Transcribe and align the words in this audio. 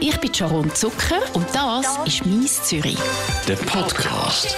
Ich 0.00 0.16
bin 0.20 0.32
Sharon 0.32 0.72
Zucker 0.74 1.20
und 1.32 1.46
das 1.52 1.98
ist 2.06 2.24
«Mies 2.24 2.62
Zürich». 2.62 2.98
Der 3.48 3.56
Podcast. 3.56 4.56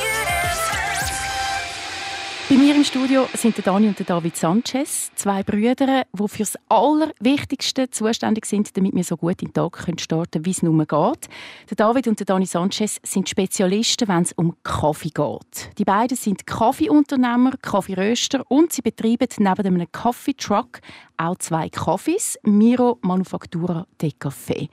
Mir 2.71 2.77
im 2.77 2.85
Studio 2.85 3.27
sind 3.35 3.57
der 3.57 3.65
Dani 3.65 3.89
und 3.89 3.99
der 3.99 4.07
David 4.07 4.37
Sanchez, 4.37 5.11
zwei 5.17 5.43
Brüder, 5.43 6.05
die 6.13 6.29
für 6.29 6.39
das 6.39 6.57
Allerwichtigste 6.69 7.91
zuständig 7.91 8.47
sind, 8.47 8.77
damit 8.77 8.95
wir 8.95 9.03
so 9.03 9.17
gut 9.17 9.43
in 9.43 9.49
den 9.49 9.55
Tag 9.55 9.77
starten 9.99 10.31
können, 10.31 10.45
wie 10.47 10.51
es 10.51 10.63
nur 10.63 10.79
geht. 10.87 11.29
Der 11.69 11.77
David 11.77 12.07
und 12.07 12.21
der 12.21 12.27
Dani 12.27 12.47
Sanchez 12.47 13.01
sind 13.03 13.29
Spezialisten, 13.29 14.07
wenn 14.07 14.23
es 14.23 14.33
um 14.35 14.55
Kaffee 14.63 15.11
geht. 15.11 15.77
Die 15.79 15.85
beiden 15.85 16.17
sind 16.17 16.47
Kaffeeunternehmer, 16.47 17.57
Kaffeeröster 17.61 18.45
und 18.49 18.73
sie 18.73 18.83
betreiben 18.83 19.27
neben 19.39 19.67
einem 19.67 19.91
Kaffeetruck 19.91 20.79
auch 21.17 21.39
zwei 21.39 21.69
Kaffees, 21.71 22.39
Miro 22.45 22.99
Manufactura 23.03 23.85
de 24.01 24.13
Café. 24.13 24.69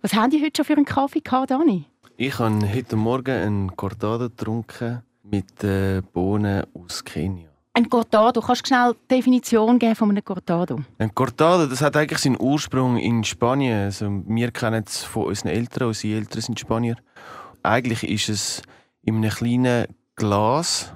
Was 0.00 0.14
haben 0.14 0.30
die 0.30 0.42
heute 0.42 0.56
schon 0.56 0.64
für 0.64 0.76
einen 0.76 0.86
Kaffee 0.86 1.20
gehabt, 1.20 1.50
Dani? 1.50 1.84
Ich 2.16 2.38
habe 2.38 2.66
heute 2.74 2.96
Morgen 2.96 3.36
einen 3.36 3.76
Cortado 3.76 4.30
getrunken 4.30 5.02
mit 5.30 5.64
äh, 5.64 6.02
Bohnen 6.12 6.64
aus 6.74 7.04
Kenia. 7.04 7.48
Ein 7.74 7.90
Cortado, 7.90 8.40
kannst 8.40 8.62
du 8.62 8.68
schnell 8.68 8.94
die 8.94 9.16
Definition 9.16 9.78
geben 9.78 9.94
von 9.94 10.08
einem 10.08 10.24
Cortado? 10.24 10.80
Ein 10.96 11.14
Cortado, 11.14 11.66
das 11.66 11.82
hat 11.82 11.94
eigentlich 11.96 12.20
seinen 12.20 12.40
Ursprung 12.40 12.96
in 12.96 13.22
Spanien. 13.22 13.84
Also 13.84 14.22
wir 14.26 14.50
kennen 14.50 14.82
es 14.86 15.04
von 15.04 15.26
unseren 15.26 15.48
Eltern, 15.48 15.88
unsere 15.88 16.16
Eltern 16.16 16.40
sind 16.40 16.58
Spanier. 16.58 16.96
Eigentlich 17.62 18.08
ist 18.08 18.30
es 18.30 18.62
in 19.02 19.16
einem 19.16 19.30
kleinen 19.30 19.88
Glas, 20.14 20.94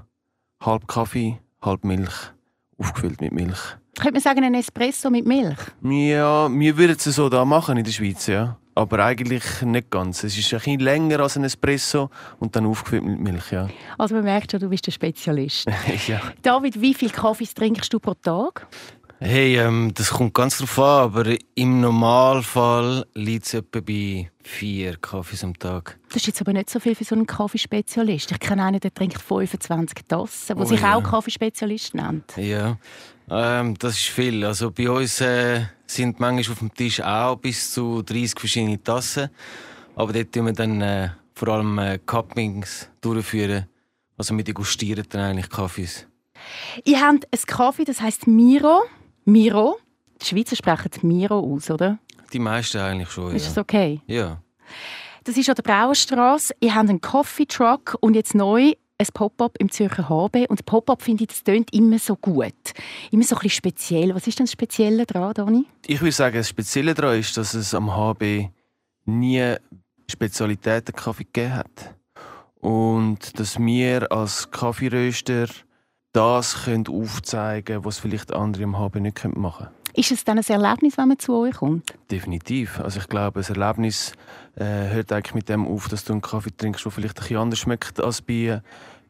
halb 0.64 0.88
Kaffee, 0.88 1.38
halb 1.60 1.84
Milch, 1.84 2.32
aufgefüllt 2.78 3.20
mit 3.20 3.32
Milch. 3.32 3.76
Könnte 3.96 4.12
man 4.12 4.22
sagen, 4.22 4.44
ein 4.44 4.54
Espresso 4.54 5.10
mit 5.10 5.26
Milch? 5.26 5.58
Ja, 5.82 6.48
wir 6.50 6.78
würden 6.78 6.96
es 6.96 7.04
so 7.04 7.28
da 7.28 7.44
machen 7.44 7.76
in 7.76 7.84
der 7.84 7.92
Schweiz, 7.92 8.26
ja. 8.26 8.56
Aber 8.74 9.04
eigentlich 9.04 9.62
nicht 9.62 9.90
ganz. 9.90 10.22
Es 10.24 10.38
ist 10.38 10.52
ein 10.52 10.58
bisschen 10.58 10.80
länger 10.80 11.20
als 11.20 11.36
ein 11.36 11.44
Espresso 11.44 12.10
und 12.38 12.54
dann 12.54 12.66
aufgefüllt 12.66 13.04
mit 13.04 13.18
Milch, 13.18 13.50
ja. 13.50 13.68
Also 13.98 14.14
man 14.14 14.24
merkt 14.24 14.52
schon, 14.52 14.60
du 14.60 14.68
bist 14.68 14.86
ein 14.88 14.92
Spezialist. 14.92 15.66
ja. 16.06 16.20
David, 16.42 16.80
wie 16.80 16.94
viele 16.94 17.12
Kaffees 17.12 17.52
trinkst 17.54 17.92
du 17.92 17.98
pro 17.98 18.14
Tag? 18.14 18.66
Hey, 19.22 19.58
ähm, 19.58 19.92
das 19.94 20.08
kommt 20.08 20.32
ganz 20.32 20.56
drauf 20.56 20.78
an, 20.78 21.02
aber 21.02 21.36
im 21.54 21.82
Normalfall 21.82 23.04
liegt 23.12 23.44
es 23.44 23.52
etwa 23.52 23.80
bei 23.80 24.30
vier 24.42 24.96
Kaffees 24.96 25.44
am 25.44 25.58
Tag. 25.58 25.98
Das 26.08 26.16
ist 26.16 26.28
jetzt 26.28 26.40
aber 26.40 26.54
nicht 26.54 26.70
so 26.70 26.80
viel 26.80 26.94
für 26.94 27.04
so 27.04 27.14
einen 27.14 27.26
Kaffeespezialist. 27.26 28.32
Ich 28.32 28.40
kenne 28.40 28.64
einen, 28.64 28.80
der 28.80 28.94
trinkt 28.94 29.20
25 29.20 30.06
Tassen, 30.08 30.56
der 30.56 30.56
Oh 30.56 30.64
sich 30.64 30.80
ja. 30.80 30.94
auch 30.94 31.02
Kaffeespezialist 31.02 31.94
nennt. 31.94 32.34
Ja, 32.38 32.78
ähm, 33.28 33.76
das 33.78 33.92
ist 33.96 34.08
viel. 34.08 34.42
Also 34.42 34.70
bei 34.70 34.88
uns 34.88 35.20
äh, 35.20 35.66
sind 35.86 36.18
manchmal 36.18 36.54
auf 36.54 36.60
dem 36.60 36.72
Tisch 36.72 37.02
auch 37.02 37.36
bis 37.36 37.74
zu 37.74 38.00
30 38.00 38.40
verschiedene 38.40 38.82
Tassen. 38.82 39.28
Aber 39.96 40.14
dort 40.14 40.32
tun 40.32 40.46
wir 40.46 40.54
dann 40.54 40.80
äh, 40.80 41.10
vor 41.34 41.48
allem 41.48 41.78
äh, 41.78 41.98
Cuppings 42.06 42.88
durchführen. 43.02 43.66
Also 44.16 44.34
wir 44.34 44.44
degustieren 44.44 45.04
dann 45.10 45.20
eigentlich 45.20 45.50
Kaffees. 45.50 46.06
Ihr 46.84 47.02
habt 47.02 47.28
einen 47.30 47.46
Kaffee, 47.46 47.84
das 47.84 48.00
heißt 48.00 48.26
Miro. 48.26 48.80
Miro. 49.30 49.78
Die 50.20 50.26
Schweizer 50.26 50.56
sprechen 50.56 50.90
Miro 51.02 51.38
aus, 51.38 51.70
oder? 51.70 51.98
Die 52.32 52.38
meisten 52.38 52.78
eigentlich 52.78 53.10
schon, 53.10 53.34
Ist 53.34 53.44
ja. 53.44 53.48
das 53.48 53.58
okay? 53.58 54.00
Ja. 54.06 54.42
Das 55.24 55.36
ist 55.36 55.48
an 55.48 55.54
der 55.54 55.62
Brauerstraße. 55.62 56.54
Ihr 56.60 56.74
habt 56.74 56.88
einen 56.88 57.00
Coffee-Truck 57.00 57.96
und 58.00 58.14
jetzt 58.14 58.34
neu 58.34 58.72
ein 58.98 59.06
Pop-up 59.14 59.56
im 59.58 59.70
Zürcher 59.70 60.08
HB. 60.08 60.46
Und 60.48 60.64
Pop-up 60.66 61.02
finde 61.02 61.24
ich, 61.24 61.28
das 61.28 61.42
tönt 61.42 61.72
immer 61.72 61.98
so 61.98 62.16
gut. 62.16 62.52
Immer 63.10 63.24
so 63.24 63.34
ein 63.34 63.40
bisschen 63.42 63.50
speziell. 63.50 64.14
Was 64.14 64.26
ist 64.26 64.38
denn 64.38 64.46
das 64.46 64.52
Spezielle 64.52 65.06
daran, 65.06 65.32
Dani? 65.34 65.64
Ich 65.86 66.00
würde 66.00 66.12
sagen, 66.12 66.36
das 66.36 66.48
Spezielle 66.48 66.94
daran 66.94 67.18
ist, 67.18 67.36
dass 67.36 67.54
es 67.54 67.74
am 67.74 67.90
HB 67.96 68.48
nie 69.06 69.54
Spezialitäten 70.10 70.94
Kaffee 70.94 71.24
gegeben 71.24 71.54
hat. 71.54 71.94
Und 72.60 73.38
dass 73.38 73.58
wir 73.58 74.12
als 74.12 74.50
Kaffeeröster 74.50 75.46
das 76.12 76.64
können 76.64 76.86
aufzeigen 76.88 77.64
können, 77.64 77.84
was 77.84 77.98
vielleicht 77.98 78.32
andere 78.32 78.64
am 78.64 78.78
HB 78.78 78.96
nicht 78.96 79.24
machen 79.36 79.66
können. 79.66 79.80
Ist 79.94 80.12
es 80.12 80.24
dann 80.24 80.38
ein 80.38 80.44
Erlebnis, 80.46 80.96
wenn 80.98 81.08
man 81.08 81.18
zu 81.18 81.34
euch 81.34 81.56
kommt? 81.56 81.92
Definitiv. 82.10 82.78
Also 82.80 83.00
ich 83.00 83.08
glaube, 83.08 83.40
das 83.40 83.50
Erlebnis 83.50 84.12
äh, 84.56 84.64
hört 84.64 85.12
eigentlich 85.12 85.34
mit 85.34 85.48
dem 85.48 85.66
auf, 85.66 85.88
dass 85.88 86.04
du 86.04 86.12
einen 86.12 86.22
Kaffee 86.22 86.56
trinkst, 86.56 86.84
der 86.84 86.92
vielleicht 86.92 87.18
ein 87.18 87.22
bisschen 87.22 87.36
anders 87.38 87.58
schmeckt 87.58 88.00
als 88.00 88.22
bei, 88.22 88.34
äh, 88.34 88.60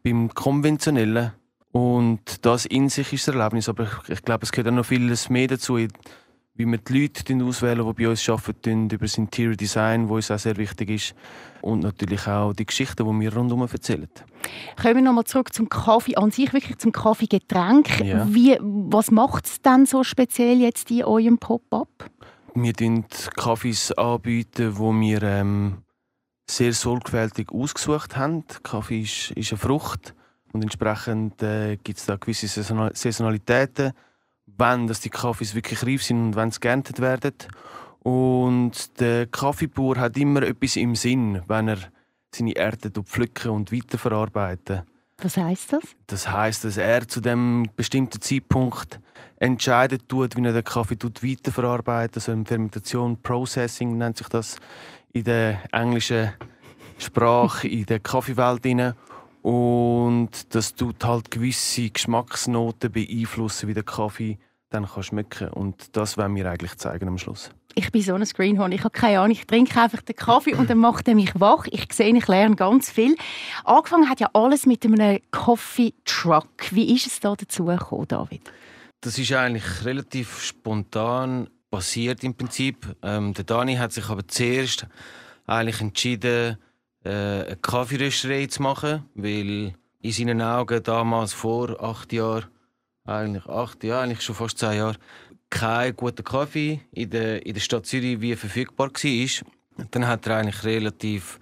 beim 0.02 0.32
konventionellen. 0.32 1.32
Und 1.72 2.44
das 2.44 2.66
in 2.66 2.88
sich 2.88 3.12
ist 3.12 3.28
das 3.28 3.34
Erlebnis. 3.34 3.68
Aber 3.68 3.84
ich, 3.84 4.08
ich 4.08 4.22
glaube, 4.22 4.44
es 4.44 4.52
gehört 4.52 4.68
auch 4.68 4.76
noch 4.76 4.86
vieles 4.86 5.28
mehr 5.28 5.48
dazu, 5.48 5.78
wie 6.60 6.66
wir 6.66 6.78
die 6.78 7.00
Leute 7.00 7.44
auswählen, 7.44 7.86
die 7.86 8.04
bei 8.04 8.10
uns 8.10 8.28
arbeiten, 8.28 8.90
über 8.90 9.06
das 9.06 9.16
Interior 9.16 9.56
Design, 9.56 10.08
wo 10.08 10.16
uns 10.16 10.30
auch 10.30 10.38
sehr 10.38 10.56
wichtig 10.58 10.90
ist. 10.90 11.14
Und 11.62 11.80
natürlich 11.80 12.26
auch 12.26 12.52
die 12.52 12.66
Geschichten, 12.66 13.04
die 13.04 13.20
wir 13.20 13.34
rundherum 13.34 13.62
erzählen. 13.62 14.08
Kommen 14.80 14.96
wir 14.96 15.02
nochmal 15.02 15.24
zurück 15.24 15.52
zum 15.52 15.68
Kaffee 15.68 16.16
an 16.16 16.30
sich, 16.30 16.52
wirklich 16.52 16.76
zum 16.78 16.92
Kaffeegetränk. 16.92 18.00
Ja. 18.00 18.26
Wie, 18.28 18.58
was 18.60 19.10
macht 19.10 19.46
es 19.46 19.62
denn 19.62 19.86
so 19.86 20.04
speziell 20.04 20.60
jetzt 20.60 20.90
in 20.90 21.04
eurem 21.04 21.38
Pop-up? 21.38 22.10
Wir 22.54 22.72
bieten 22.72 23.06
Kaffees 23.36 23.92
anbieten, 23.92 24.76
wo 24.76 24.92
wir 24.92 25.22
ähm, 25.22 25.78
sehr 26.50 26.72
sorgfältig 26.72 27.52
ausgesucht 27.52 28.16
haben. 28.16 28.44
Kaffee 28.62 29.02
ist, 29.02 29.30
ist 29.32 29.52
eine 29.52 29.58
Frucht 29.58 30.14
und 30.52 30.62
entsprechend 30.62 31.42
äh, 31.42 31.76
gibt 31.76 31.98
es 31.98 32.06
da 32.06 32.16
gewisse 32.16 32.48
Saisonal- 32.48 32.94
Saisonalitäten, 32.94 33.92
wenn 34.60 34.86
dass 34.86 35.00
die 35.00 35.10
Kaffees 35.10 35.54
wirklich 35.54 35.84
reif 35.84 36.04
sind 36.04 36.22
und 36.22 36.36
wenn 36.36 36.50
sie 36.52 36.60
geerntet 36.60 37.00
werden. 37.00 37.34
Und 38.00 39.00
der 39.00 39.26
Kaffeebauer 39.26 39.96
hat 39.96 40.16
immer 40.16 40.42
etwas 40.42 40.76
im 40.76 40.94
Sinn, 40.94 41.42
wenn 41.48 41.68
er 41.68 41.78
seine 42.32 42.54
Ernte 42.54 42.90
pflücken 42.90 43.50
und 43.50 43.72
weiterverarbeiten. 43.72 44.82
Was 45.22 45.36
heißt 45.36 45.74
das? 45.74 45.82
Das 46.06 46.30
heißt, 46.30 46.64
dass 46.64 46.76
er 46.78 47.06
zu 47.06 47.20
dem 47.20 47.68
bestimmten 47.76 48.20
Zeitpunkt 48.22 49.00
entscheidet 49.36 50.08
tut, 50.08 50.36
wie 50.36 50.44
er 50.44 50.52
den 50.52 50.64
Kaffee 50.64 50.96
tut 50.96 51.22
weiterverarbeitet. 51.22 52.16
Also 52.16 52.32
in 52.32 52.46
Fermentation, 52.46 53.20
Processing 53.20 53.98
nennt 53.98 54.16
sich 54.16 54.28
das 54.28 54.56
in 55.12 55.24
der 55.24 55.60
englischen 55.72 56.32
Sprache, 56.98 57.68
in 57.68 57.86
der 57.86 58.00
Kaffeewelt 58.00 58.64
inne. 58.64 58.96
Und 59.42 60.54
das 60.54 60.74
tut 60.74 61.04
halt 61.04 61.30
gewisse 61.30 61.90
Geschmacksnoten 61.90 62.92
beeinflussen, 62.92 63.68
wie 63.68 63.74
der 63.74 63.82
Kaffee 63.82 64.38
dann 64.70 64.86
kann 64.86 65.02
schmecken. 65.02 65.48
Und 65.48 65.96
das 65.96 66.16
wollen 66.16 66.34
wir 66.34 66.50
eigentlich 66.50 66.76
zeigen 66.76 67.08
am 67.08 67.18
Schluss. 67.18 67.50
Ich 67.74 67.92
bin 67.92 68.02
so 68.02 68.14
ein 68.14 68.24
Greenhorn. 68.24 68.72
Ich 68.72 68.82
habe 68.82 68.90
keine 68.90 69.20
Ahnung. 69.20 69.32
Ich 69.32 69.46
trinke 69.46 69.80
einfach 69.80 70.02
den 70.02 70.16
Kaffee 70.16 70.54
und 70.54 70.70
dann 70.70 70.78
macht 70.78 71.06
er 71.06 71.14
mich 71.14 71.38
wach. 71.38 71.66
Ich 71.70 71.92
sehe, 71.92 72.16
ich 72.16 72.26
lerne 72.26 72.56
ganz 72.56 72.90
viel. 72.90 73.16
Angefangen 73.64 74.08
hat 74.08 74.20
ja 74.20 74.30
alles 74.32 74.66
mit 74.66 74.84
einem 74.84 75.20
Coffee 75.30 75.94
Truck. 76.04 76.48
Wie 76.70 76.94
ist 76.94 77.06
es 77.06 77.20
da 77.20 77.34
dazu 77.36 77.66
gekommen, 77.66 78.08
David? 78.08 78.42
Das 79.02 79.18
ist 79.18 79.32
eigentlich 79.32 79.84
relativ 79.84 80.42
spontan 80.42 81.48
passiert 81.70 82.24
im 82.24 82.34
Prinzip. 82.34 82.96
Ähm, 83.02 83.34
der 83.34 83.44
Dani 83.44 83.76
hat 83.76 83.92
sich 83.92 84.08
aber 84.08 84.26
zuerst 84.26 84.86
eigentlich 85.46 85.80
entschieden, 85.80 86.58
äh, 87.04 87.08
eine 87.08 87.56
Kaffeerösterei 87.56 88.46
zu 88.46 88.62
machen, 88.62 89.04
weil 89.14 89.74
in 90.02 90.12
seinen 90.12 90.42
Augen 90.42 90.82
damals 90.82 91.32
vor 91.32 91.82
acht 91.82 92.12
Jahren, 92.12 92.46
eigentlich 93.04 93.46
acht 93.46 93.82
Jahre, 93.84 94.04
eigentlich 94.04 94.22
schon 94.22 94.34
fast 94.34 94.58
zehn 94.58 94.78
Jahre, 94.78 94.96
kein 95.48 95.96
guter 95.96 96.22
Kaffee 96.22 96.80
in 96.92 97.10
der, 97.10 97.44
in 97.44 97.54
der 97.54 97.60
Stadt 97.60 97.86
Zürich 97.86 98.20
wie 98.20 98.36
verfügbar 98.36 98.90
war. 98.90 99.86
Dann 99.90 100.06
hat 100.06 100.26
er 100.26 100.36
eigentlich 100.36 100.64
relativ 100.64 101.40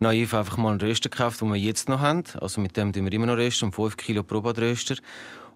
naiv 0.00 0.34
einfach 0.34 0.56
mal 0.56 0.70
einen 0.70 0.80
Röster 0.80 1.08
gekauft, 1.08 1.40
den 1.40 1.52
wir 1.52 1.60
jetzt 1.60 1.88
noch 1.88 2.00
haben. 2.00 2.24
Also 2.40 2.60
mit 2.60 2.76
dem 2.76 2.92
tun 2.92 3.04
wir 3.04 3.12
immer 3.12 3.26
noch 3.26 3.36
Röster, 3.36 3.66
um 3.66 3.72
5 3.72 3.96
Kilo 3.96 4.22
Probatröster. 4.22 4.96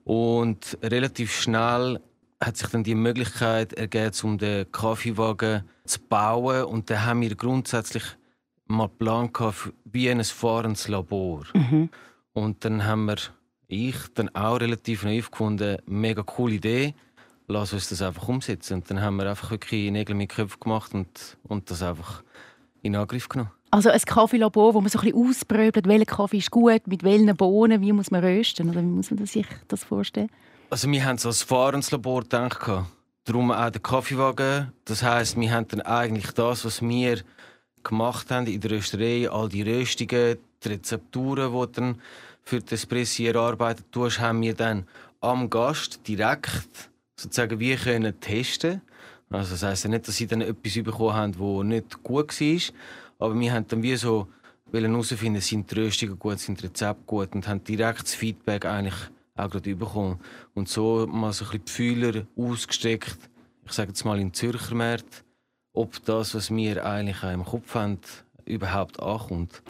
Und 0.05 0.79
relativ 0.83 1.33
schnell 1.33 2.01
hat 2.41 2.57
sich 2.57 2.69
dann 2.69 2.85
die 2.85 2.95
Möglichkeit 2.95 3.73
ergeben, 3.73 4.15
um 4.23 4.39
den 4.39 4.71
Kaffeewagen 4.71 5.65
zu 5.85 6.01
bauen. 6.01 6.65
Und 6.65 6.91
dann 6.91 7.05
haben 7.05 7.21
wir 7.21 7.35
grundsätzlich 7.35 8.05
mal 8.67 8.89
Plan 8.89 9.33
gehabt, 9.33 9.73
wie 9.85 10.11
ein 10.11 10.23
fahrendes 10.23 10.89
Labor. 10.89 11.43
Und 12.33 12.65
dann 12.65 12.85
haben 12.85 13.07
wir, 13.07 13.17
ich 13.69 13.97
dann 14.15 14.35
auch 14.35 14.57
relativ 14.57 15.05
naiv 15.05 15.31
gefunden, 15.31 15.79
mega 15.87 16.23
coole 16.23 16.55
Idee. 16.55 16.95
Lass 17.47 17.73
uns 17.73 17.89
das 17.89 18.03
einfach 18.03 18.29
umsetzen. 18.29 18.75
Und 18.75 18.91
dann 18.91 19.01
haben 19.01 19.17
wir 19.17 19.29
einfach 19.29 19.51
wirklich 19.51 19.91
Nägel 19.91 20.15
mit 20.15 20.31
Köpfen 20.31 20.61
gemacht 20.61 20.93
und, 20.95 21.39
und 21.45 21.71
das 21.71 21.83
einfach 21.83 22.23
in 22.83 22.97
Angriff 22.97 23.29
genommen. 23.29 23.51
Also 23.71 23.91
ein 23.91 24.01
Kaffeelabor, 24.01 24.75
wo 24.75 24.81
man 24.81 24.89
so 24.89 24.99
ein 24.99 25.05
bisschen 25.05 25.29
auspröbelt, 25.29 25.87
welcher 25.87 26.07
Kaffee 26.07 26.39
ist 26.39 26.51
gut, 26.51 26.87
mit 26.87 27.03
welchen 27.03 27.37
Bohnen, 27.37 27.83
wie 27.83 27.93
muss 27.93 28.11
man 28.11 28.25
rösten 28.25 28.71
oder 28.71 28.81
wie 28.81 28.87
muss 28.87 29.11
man 29.11 29.27
sich 29.27 29.47
das 29.69 29.85
vorstellen? 29.85 30.31
Also 30.71 30.91
wir 30.91 31.05
haben 31.05 31.19
so 31.19 31.29
als 31.29 31.43
Fahrenslabor 31.43 32.23
gedacht. 32.23 32.71
Darum 33.25 33.51
auch 33.51 33.71
der 33.71 33.81
Kaffeewagen. 33.83 34.73
Das 34.87 35.03
heisst, 35.03 35.39
wir 35.39 35.53
haben 35.53 35.69
dann 35.69 35.83
eigentlich 35.83 36.33
das, 36.33 36.65
was 36.65 36.81
wir 36.81 37.21
gemacht 37.83 38.31
haben 38.31 38.47
in 38.47 38.61
der 38.61 38.71
Rösterei, 38.71 39.31
all 39.31 39.51
die 39.51 39.63
Röstungen, 39.63 40.39
die 40.65 40.69
Rezepturen, 40.69 41.53
die 41.53 41.73
dann 41.73 42.01
für 42.49 42.61
die 42.61 42.75
Espresso 42.75 43.25
erarbeitet 43.25 43.93
tust, 43.93 44.21
haben 44.21 44.41
wir 44.41 44.55
dann 44.55 44.87
am 45.21 45.51
Gast 45.51 46.01
direkt 46.09 46.89
sozusagen 47.15 47.61
wie 47.61 47.77
können 47.77 48.19
testen. 48.21 48.81
Also 49.29 49.51
das 49.51 49.63
heisst 49.63 49.85
ja 49.85 49.91
nicht, 49.91 50.09
dass 50.09 50.17
sie 50.17 50.27
dann 50.27 50.41
etwas 50.41 50.83
bekommen 50.83 51.13
haben, 51.13 51.33
das 51.33 51.67
nicht 51.67 52.03
gut 52.03 52.41
war, 52.41 52.75
aber 53.19 53.39
wir 53.39 53.53
haben 53.53 53.69
dann 53.69 53.83
wie 53.83 53.97
so 53.97 54.29
herausfinden, 54.73 55.43
sind 55.43 55.71
die 55.71 55.75
Röstungen 55.75 56.19
gut, 56.19 56.39
sind 56.39 56.63
die 56.63 56.67
Rezepte 56.69 57.03
gut 57.05 57.35
und 57.35 57.47
haben 57.47 57.63
direkt 57.65 58.05
das 58.05 58.15
Feedback 58.15 58.65
eigentlich 58.65 58.97
auch 59.37 59.51
gerade 59.51 59.77
bekommen. 59.77 60.19
Und 60.55 60.71
so 60.71 61.07
mal 61.07 61.35
so 61.35 61.45
ein 61.45 61.51
bisschen 61.51 61.65
die 61.67 61.73
Fühler 61.73 62.27
ausgestreckt, 62.35 63.19
ich 63.67 63.73
sage 63.73 63.91
jetzt 63.91 64.07
mal 64.07 64.19
in 64.19 64.33
Zürcher 64.33 64.75
Märkten, 64.75 65.23
ob 65.75 66.03
das, 66.07 66.35
was 66.35 66.51
wir 66.51 66.87
eigentlich 66.87 67.23
auch 67.23 67.31
im 67.31 67.45
Kopf 67.45 67.75
haben, 67.75 67.99
überhaupt 68.49 69.01
ankommt. 69.01 69.63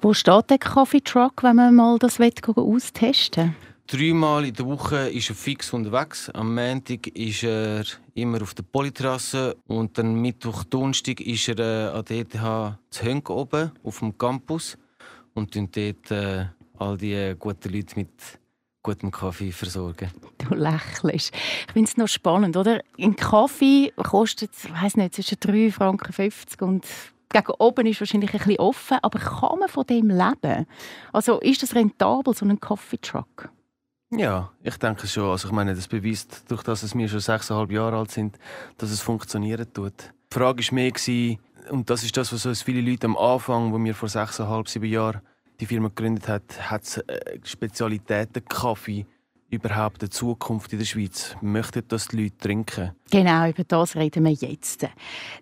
Wo 0.00 0.12
steht 0.14 0.50
der 0.50 0.58
Coffee 0.58 1.00
Truck, 1.00 1.42
wenn 1.42 1.56
man 1.56 1.74
mal 1.74 1.98
das 1.98 2.18
austesten 2.20 3.44
will? 3.44 3.54
Dreimal 3.86 4.46
in 4.46 4.54
der 4.54 4.64
Woche 4.66 5.10
ist 5.10 5.28
er 5.28 5.34
fix 5.34 5.72
unterwegs. 5.72 6.30
Am 6.30 6.54
Montag 6.54 7.08
ist 7.08 7.42
er 7.42 7.84
immer 8.14 8.40
auf 8.40 8.54
der 8.54 8.62
Polytrasse 8.62 9.56
und 9.66 9.98
dann 9.98 10.14
Mittwoch, 10.14 10.64
Donnerstag 10.64 11.20
ist 11.20 11.48
er 11.48 11.58
äh, 11.58 11.98
an 11.98 12.04
der 12.06 12.18
ETH 12.20 12.78
zu 12.90 13.04
Hönk 13.04 13.28
oben 13.28 13.72
auf 13.82 13.98
dem 13.98 14.16
Campus 14.16 14.78
und 15.34 15.54
dort 15.54 16.10
äh, 16.10 16.46
all 16.78 16.96
die 16.96 17.12
äh, 17.12 17.36
guten 17.38 17.72
Leute 17.72 17.96
mit 17.96 18.10
gutem 18.82 19.10
Kaffee 19.10 19.52
versorgen. 19.52 20.10
Du 20.38 20.54
lächelst. 20.54 21.32
Ich 21.66 21.72
finde 21.72 21.88
es 21.90 21.96
noch 21.96 22.08
spannend, 22.08 22.56
oder? 22.56 22.80
Ein 22.98 23.14
Kaffee 23.16 23.92
kostet, 23.96 24.50
ich 24.64 24.72
weiß 24.72 24.96
nicht, 24.96 25.14
zwischen 25.14 25.36
3,50 25.36 25.72
Franken 25.72 26.34
und 26.60 26.86
gegen 27.32 27.52
oben 27.58 27.86
ist 27.86 28.00
wahrscheinlich 28.00 28.32
ein 28.32 28.38
bisschen 28.38 28.58
offen, 28.58 28.98
aber 29.02 29.18
kann 29.18 29.58
man 29.58 29.68
von 29.68 29.86
dem 29.86 30.08
leben? 30.08 30.66
Also 31.12 31.40
ist 31.40 31.62
das 31.62 31.74
rentabel, 31.74 32.34
so 32.34 32.46
ein 32.46 32.60
Coffee 32.60 32.98
Truck? 32.98 33.50
Ja, 34.10 34.52
ich 34.62 34.76
denke 34.76 35.06
schon. 35.06 35.30
Also 35.30 35.48
ich 35.48 35.54
meine, 35.54 35.74
das 35.74 35.88
beweist, 35.88 36.44
durch 36.50 36.62
das 36.62 36.94
wir 36.94 37.08
schon 37.08 37.20
sechseinhalb 37.20 37.70
Jahre 37.72 37.96
alt 37.96 38.10
sind, 38.10 38.38
dass 38.76 38.90
es 38.90 39.00
funktionieren 39.00 39.72
tut. 39.72 40.12
Die 40.30 40.34
Frage 40.38 40.62
war 40.62 40.74
mehr, 40.74 40.92
und 41.70 41.88
das 41.88 42.02
ist 42.02 42.16
das, 42.16 42.32
was 42.32 42.62
viele 42.62 42.80
Leute 42.80 43.06
am 43.06 43.16
Anfang, 43.16 43.72
wo 43.72 43.82
wir 43.82 43.94
vor 43.94 44.08
sechseinhalb, 44.08 44.68
sieben 44.68 44.90
Jahren 44.90 45.22
die 45.60 45.66
Firma 45.66 45.88
gegründet 45.88 46.28
hat, 46.28 46.70
hat 46.70 46.82
es 46.82 46.98
äh, 46.98 47.38
Spezialitäten 47.44 48.44
Kaffee 48.44 49.06
überhaupt 49.52 50.02
eine 50.02 50.10
Zukunft 50.10 50.72
in 50.72 50.78
der 50.78 50.86
Schweiz? 50.86 51.36
Möchten 51.42 51.82
das 51.86 52.08
die 52.08 52.24
Leute 52.24 52.38
trinken? 52.38 52.92
Genau, 53.10 53.46
über 53.46 53.62
das 53.64 53.94
reden 53.94 54.24
wir 54.24 54.32
jetzt. 54.32 54.86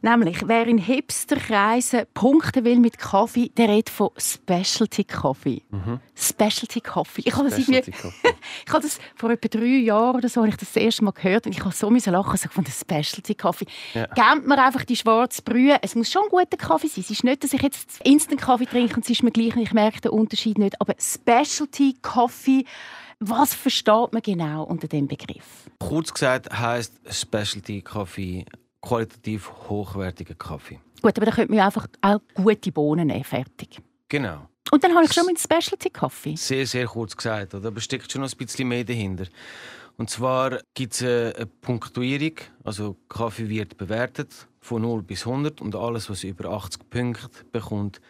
Nämlich, 0.02 0.42
wer 0.48 0.66
in 0.66 0.78
Hipsterkreisen 0.78 2.02
punkten 2.12 2.64
will 2.64 2.80
mit 2.80 2.98
Kaffee, 2.98 3.50
der 3.56 3.68
redet 3.68 3.90
von 3.90 4.10
Specialty 4.16 5.04
Coffee. 5.04 5.62
Mhm. 5.70 6.00
Specialty 6.16 6.80
Coffee. 6.80 7.22
Ich 7.24 7.36
habe 7.36 7.48
das, 7.48 7.62
Specialty 7.62 7.92
ich 8.66 8.72
habe 8.72 8.82
das 8.82 8.98
vor 9.14 9.30
etwa 9.30 9.46
drei 9.48 9.78
Jahren 9.78 10.16
oder 10.16 10.28
so, 10.28 10.44
ich 10.44 10.56
das, 10.56 10.72
das 10.72 10.82
erste 10.82 11.04
Mal 11.04 11.12
gehört 11.12 11.46
und 11.46 11.52
ich 11.52 11.64
habe 11.64 11.72
so 11.72 11.88
lachen, 11.88 12.36
so 12.36 12.48
von 12.48 12.64
der 12.64 12.72
Specialty 12.72 13.36
Coffee. 13.36 13.66
Ja. 13.94 14.06
Gebt 14.06 14.48
mir 14.48 14.58
einfach 14.58 14.84
die 14.84 14.96
schwarze 14.96 15.42
Brühe. 15.42 15.78
Es 15.80 15.94
muss 15.94 16.10
schon 16.10 16.24
ein 16.24 16.28
guter 16.30 16.56
Kaffee 16.56 16.88
sein. 16.88 17.04
Es 17.04 17.10
ist 17.10 17.22
nicht, 17.22 17.44
dass 17.44 17.52
ich 17.52 17.62
jetzt 17.62 18.00
Instant 18.02 18.40
Kaffee 18.40 18.66
trinke 18.66 18.96
und 18.96 19.04
es 19.04 19.10
ist 19.10 19.22
mir 19.22 19.30
gleich, 19.30 19.54
ich 19.54 19.72
merke 19.72 20.00
den 20.00 20.10
Unterschied 20.10 20.58
nicht. 20.58 20.80
Aber 20.80 20.94
Specialty 20.98 21.94
Coffee 22.02 22.64
was 23.20 23.55
versteht 23.55 24.12
man 24.12 24.22
genau 24.22 24.64
unter 24.64 24.88
dem 24.88 25.06
Begriff? 25.06 25.70
Kurz 25.78 26.12
gesagt 26.12 26.50
heißt 26.50 26.94
Specialty 27.11 27.82
Kaffee 27.82 28.44
qualitativ 28.81 29.52
hochwertiger 29.69 30.34
Kaffee. 30.34 30.81
Gut, 31.02 31.17
aber 31.17 31.26
da 31.26 31.32
könnte 31.32 31.52
man 31.55 31.64
einfach 31.64 31.87
auch 32.00 32.20
gute 32.34 32.72
Bohnen 32.72 33.08
nehmen, 33.08 33.25
fertig. 33.25 33.78
Genau. 34.08 34.49
Und 34.70 34.82
dann 34.84 34.94
habe 34.94 35.05
ich 35.05 35.12
schon 35.12 35.26
meinen 35.26 35.37
Specialty 35.37 35.90
Kaffee. 35.90 36.37
Sehr, 36.37 36.67
sehr 36.67 36.87
kurz 36.87 37.17
gesagt, 37.17 37.55
oder? 37.55 37.69
aber 37.69 37.81
steckt 37.81 38.11
schon 38.11 38.22
noch 38.22 38.31
ein 38.31 38.37
bisschen 38.37 38.69
mehr 38.69 38.84
dahinter. 38.84 39.26
Und 39.96 40.08
zwar 40.08 40.61
gibt 40.75 40.94
es 40.94 41.02
eine 41.02 41.46
Punktuierung, 41.61 42.37
also 42.64 42.96
Kaffee 43.08 43.49
wird 43.49 43.76
bewertet 43.76 44.49
von 44.61 44.82
0 44.82 45.02
bis 45.02 45.26
100 45.26 45.61
und 45.61 45.75
alles, 45.75 46.08
was 46.08 46.25
über 46.25 46.50
80 46.50 46.88
Punkte 46.88 47.44
bekommt, 47.52 48.00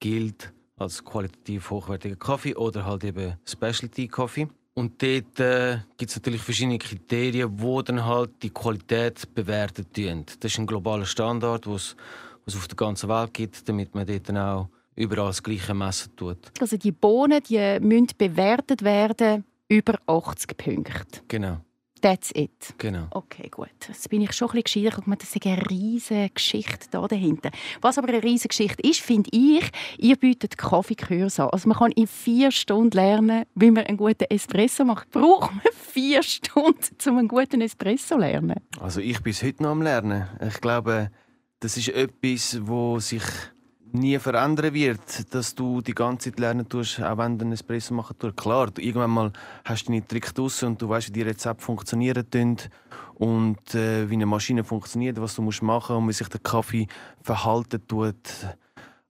gilt 0.00 0.52
als 0.78 1.04
qualitativ 1.04 1.70
hochwertiger 1.70 2.16
Kaffee 2.16 2.54
oder 2.54 2.84
halt 2.84 3.04
eben 3.04 3.34
Specialty 3.44 4.08
Kaffee. 4.08 4.48
Und 4.74 5.02
dort 5.02 5.40
äh, 5.40 5.78
gibt 5.96 6.10
es 6.10 6.16
natürlich 6.16 6.42
verschiedene 6.42 6.78
Kriterien, 6.78 7.50
wo 7.60 7.80
dann 7.80 8.04
halt 8.04 8.30
die 8.42 8.50
Qualität 8.50 9.34
bewertet 9.34 9.88
wird. 9.94 10.44
Das 10.44 10.52
ist 10.52 10.58
ein 10.58 10.66
globaler 10.66 11.06
Standard, 11.06 11.66
was 11.66 11.96
es 12.44 12.54
auf 12.54 12.68
der 12.68 12.76
ganzen 12.76 13.08
Welt 13.08 13.32
gibt, 13.32 13.66
damit 13.68 13.94
man 13.94 14.06
dort 14.06 14.28
dann 14.28 14.36
auch 14.36 14.68
überall 14.94 15.28
das 15.28 15.42
Gleiche 15.42 15.72
messen 15.72 16.14
tut. 16.14 16.38
Also 16.60 16.76
die 16.76 16.92
Bohnen 16.92 17.42
die 17.42 17.78
müssen 17.80 18.08
bewertet 18.18 18.82
werden 18.82 19.44
über 19.68 19.98
80 20.06 20.56
Punkte. 20.56 21.22
Genau. 21.26 21.58
That's 22.02 22.30
it. 22.34 22.74
Genau. 22.78 23.06
Okay, 23.10 23.48
gut. 23.50 23.70
Jetzt 23.88 24.08
bin 24.10 24.20
ich 24.20 24.32
schon 24.32 24.50
ein 24.50 24.62
bisschen 24.62 24.84
gescheiter. 24.84 25.02
Das 25.18 25.34
ist 25.34 25.46
eine 25.46 25.70
riesige 25.70 26.30
Geschichte 26.30 26.86
da 26.90 27.06
dahinter. 27.06 27.50
Was 27.80 27.98
aber 27.98 28.08
eine 28.08 28.22
riesige 28.22 28.48
Geschichte 28.48 28.82
ist, 28.86 29.00
finde 29.00 29.30
ich, 29.32 29.70
ihr 29.98 30.16
bietet 30.16 30.58
Kaffeekurs 30.58 31.40
an. 31.40 31.48
Also 31.50 31.68
man 31.68 31.78
kann 31.78 31.92
in 31.92 32.06
vier 32.06 32.50
Stunden 32.50 32.90
lernen, 32.90 33.44
wie 33.54 33.70
man 33.70 33.84
einen 33.86 33.96
guten 33.96 34.24
Espresso 34.24 34.84
macht. 34.84 35.10
Braucht 35.10 35.52
man 35.52 35.72
vier 35.72 36.22
Stunden, 36.22 36.96
um 37.06 37.18
einen 37.18 37.28
guten 37.28 37.60
Espresso 37.60 38.14
zu 38.14 38.18
lernen? 38.18 38.60
Also 38.80 39.00
ich 39.00 39.20
bin 39.22 39.32
heute 39.32 39.62
noch 39.62 39.70
am 39.70 39.82
Lernen. 39.82 40.28
Ich 40.46 40.60
glaube, 40.60 41.10
das 41.60 41.76
ist 41.76 41.88
etwas, 41.88 42.58
wo 42.62 43.00
sich 43.00 43.22
nie 43.96 44.18
verändern 44.18 44.72
wird, 44.72 45.34
dass 45.34 45.54
du 45.54 45.80
die 45.80 45.94
ganze 45.94 46.30
Zeit 46.30 46.40
lernen 46.40 46.68
tust, 46.68 47.02
auch 47.02 47.18
wenn 47.18 47.38
du 47.38 47.44
einen 47.44 47.52
Espresso 47.52 47.94
machen 47.94 48.16
tust. 48.18 48.36
Klar, 48.36 48.70
du, 48.70 48.80
irgendwann 48.80 49.10
mal 49.10 49.32
hast 49.64 49.84
du 49.84 49.92
deine 49.92 50.06
Trick 50.06 50.34
draussen 50.34 50.68
und 50.68 50.82
du 50.82 50.88
weißt, 50.88 51.08
wie 51.08 51.12
die 51.12 51.22
Rezepte 51.22 51.64
funktionieren 51.64 52.26
und 53.14 53.74
äh, 53.74 54.08
wie 54.08 54.14
eine 54.14 54.26
Maschine 54.26 54.64
funktioniert, 54.64 55.20
was 55.20 55.34
du 55.34 55.42
musst 55.42 55.62
machen 55.62 55.96
und 55.96 56.08
wie 56.08 56.12
sich 56.12 56.28
der 56.28 56.40
Kaffee 56.40 56.86
verhalten 57.22 57.86
tut. 57.86 58.16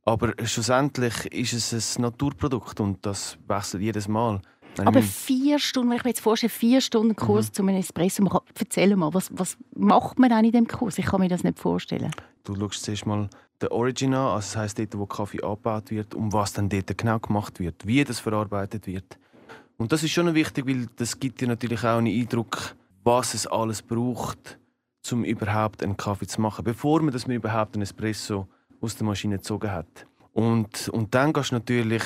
Aber 0.05 0.33
schlussendlich 0.45 1.27
ist 1.33 1.73
es 1.73 1.99
ein 1.99 2.03
Naturprodukt 2.03 2.81
und 2.81 3.05
das 3.05 3.37
wechselt 3.49 3.83
jedes 3.83 4.07
Mal. 4.07 4.41
Aber 4.85 5.03
vier 5.03 5.59
Stunden, 5.59 5.91
wenn 5.91 5.97
ich 5.97 6.05
mir 6.05 6.11
jetzt 6.11 6.21
vorstelle, 6.21 6.51
vier 6.51 6.81
Stunden 6.81 7.17
Kurs 7.17 7.49
mhm. 7.49 7.53
zu 7.55 7.63
einem 7.63 7.77
Espresso 7.77 8.23
machen, 8.23 8.41
erzähl 8.59 8.95
mal, 8.95 9.13
was, 9.15 9.31
was 9.33 9.57
macht 9.75 10.19
man 10.19 10.31
dann 10.31 10.45
in 10.45 10.53
dem 10.53 10.67
Kurs? 10.67 10.99
Ich 10.99 11.07
kann 11.07 11.21
mir 11.21 11.29
das 11.29 11.45
nicht 11.45 11.59
vorstellen. 11.59 12.11
Du 12.45 12.55
schaust 12.55 12.85
zuerst 12.85 13.07
mal 13.07 13.29
den 13.63 13.71
Origin 13.71 14.15
an, 14.15 14.35
also 14.35 14.39
das 14.39 14.57
heisst 14.57 14.79
dort, 14.79 14.99
wo 14.99 15.07
Kaffee 15.07 15.43
abgebaut 15.43 15.91
wird 15.91 16.15
und 16.15 16.33
was 16.33 16.53
dann 16.53 16.69
dort 16.69 16.97
genau 16.97 17.19
gemacht 17.19 17.59
wird, 17.61 17.87
wie 17.87 18.05
das 18.05 18.21
verarbeitet 18.21 18.87
wird. 18.87 19.19
Und 19.77 19.93
das 19.93 20.03
ist 20.03 20.13
schon 20.13 20.35
wichtig, 20.35 20.67
weil 20.67 20.87
das 20.97 21.19
gibt 21.19 21.41
dir 21.41 21.49
natürlich 21.49 21.81
auch 21.85 21.99
einen 21.99 22.07
Eindruck, 22.07 22.75
was 23.05 23.35
es 23.35 23.47
alles 23.47 23.83
braucht, 23.83 24.59
um 25.13 25.25
überhaupt 25.25 25.83
einen 25.83 25.97
Kaffee 25.97 26.27
zu 26.27 26.41
machen, 26.41 26.65
bevor 26.65 27.01
man 27.03 27.13
das 27.13 27.27
man 27.27 27.37
überhaupt 27.37 27.75
einen 27.75 27.83
Espresso 27.83 28.49
aus 28.81 28.97
der 28.97 29.07
Maschine 29.07 29.37
gezogen 29.37 29.71
hat. 29.71 30.07
Und, 30.33 30.89
und 30.89 31.15
dann 31.15 31.33
gehst 31.33 31.51
du 31.51 31.57
natürlich 31.57 32.03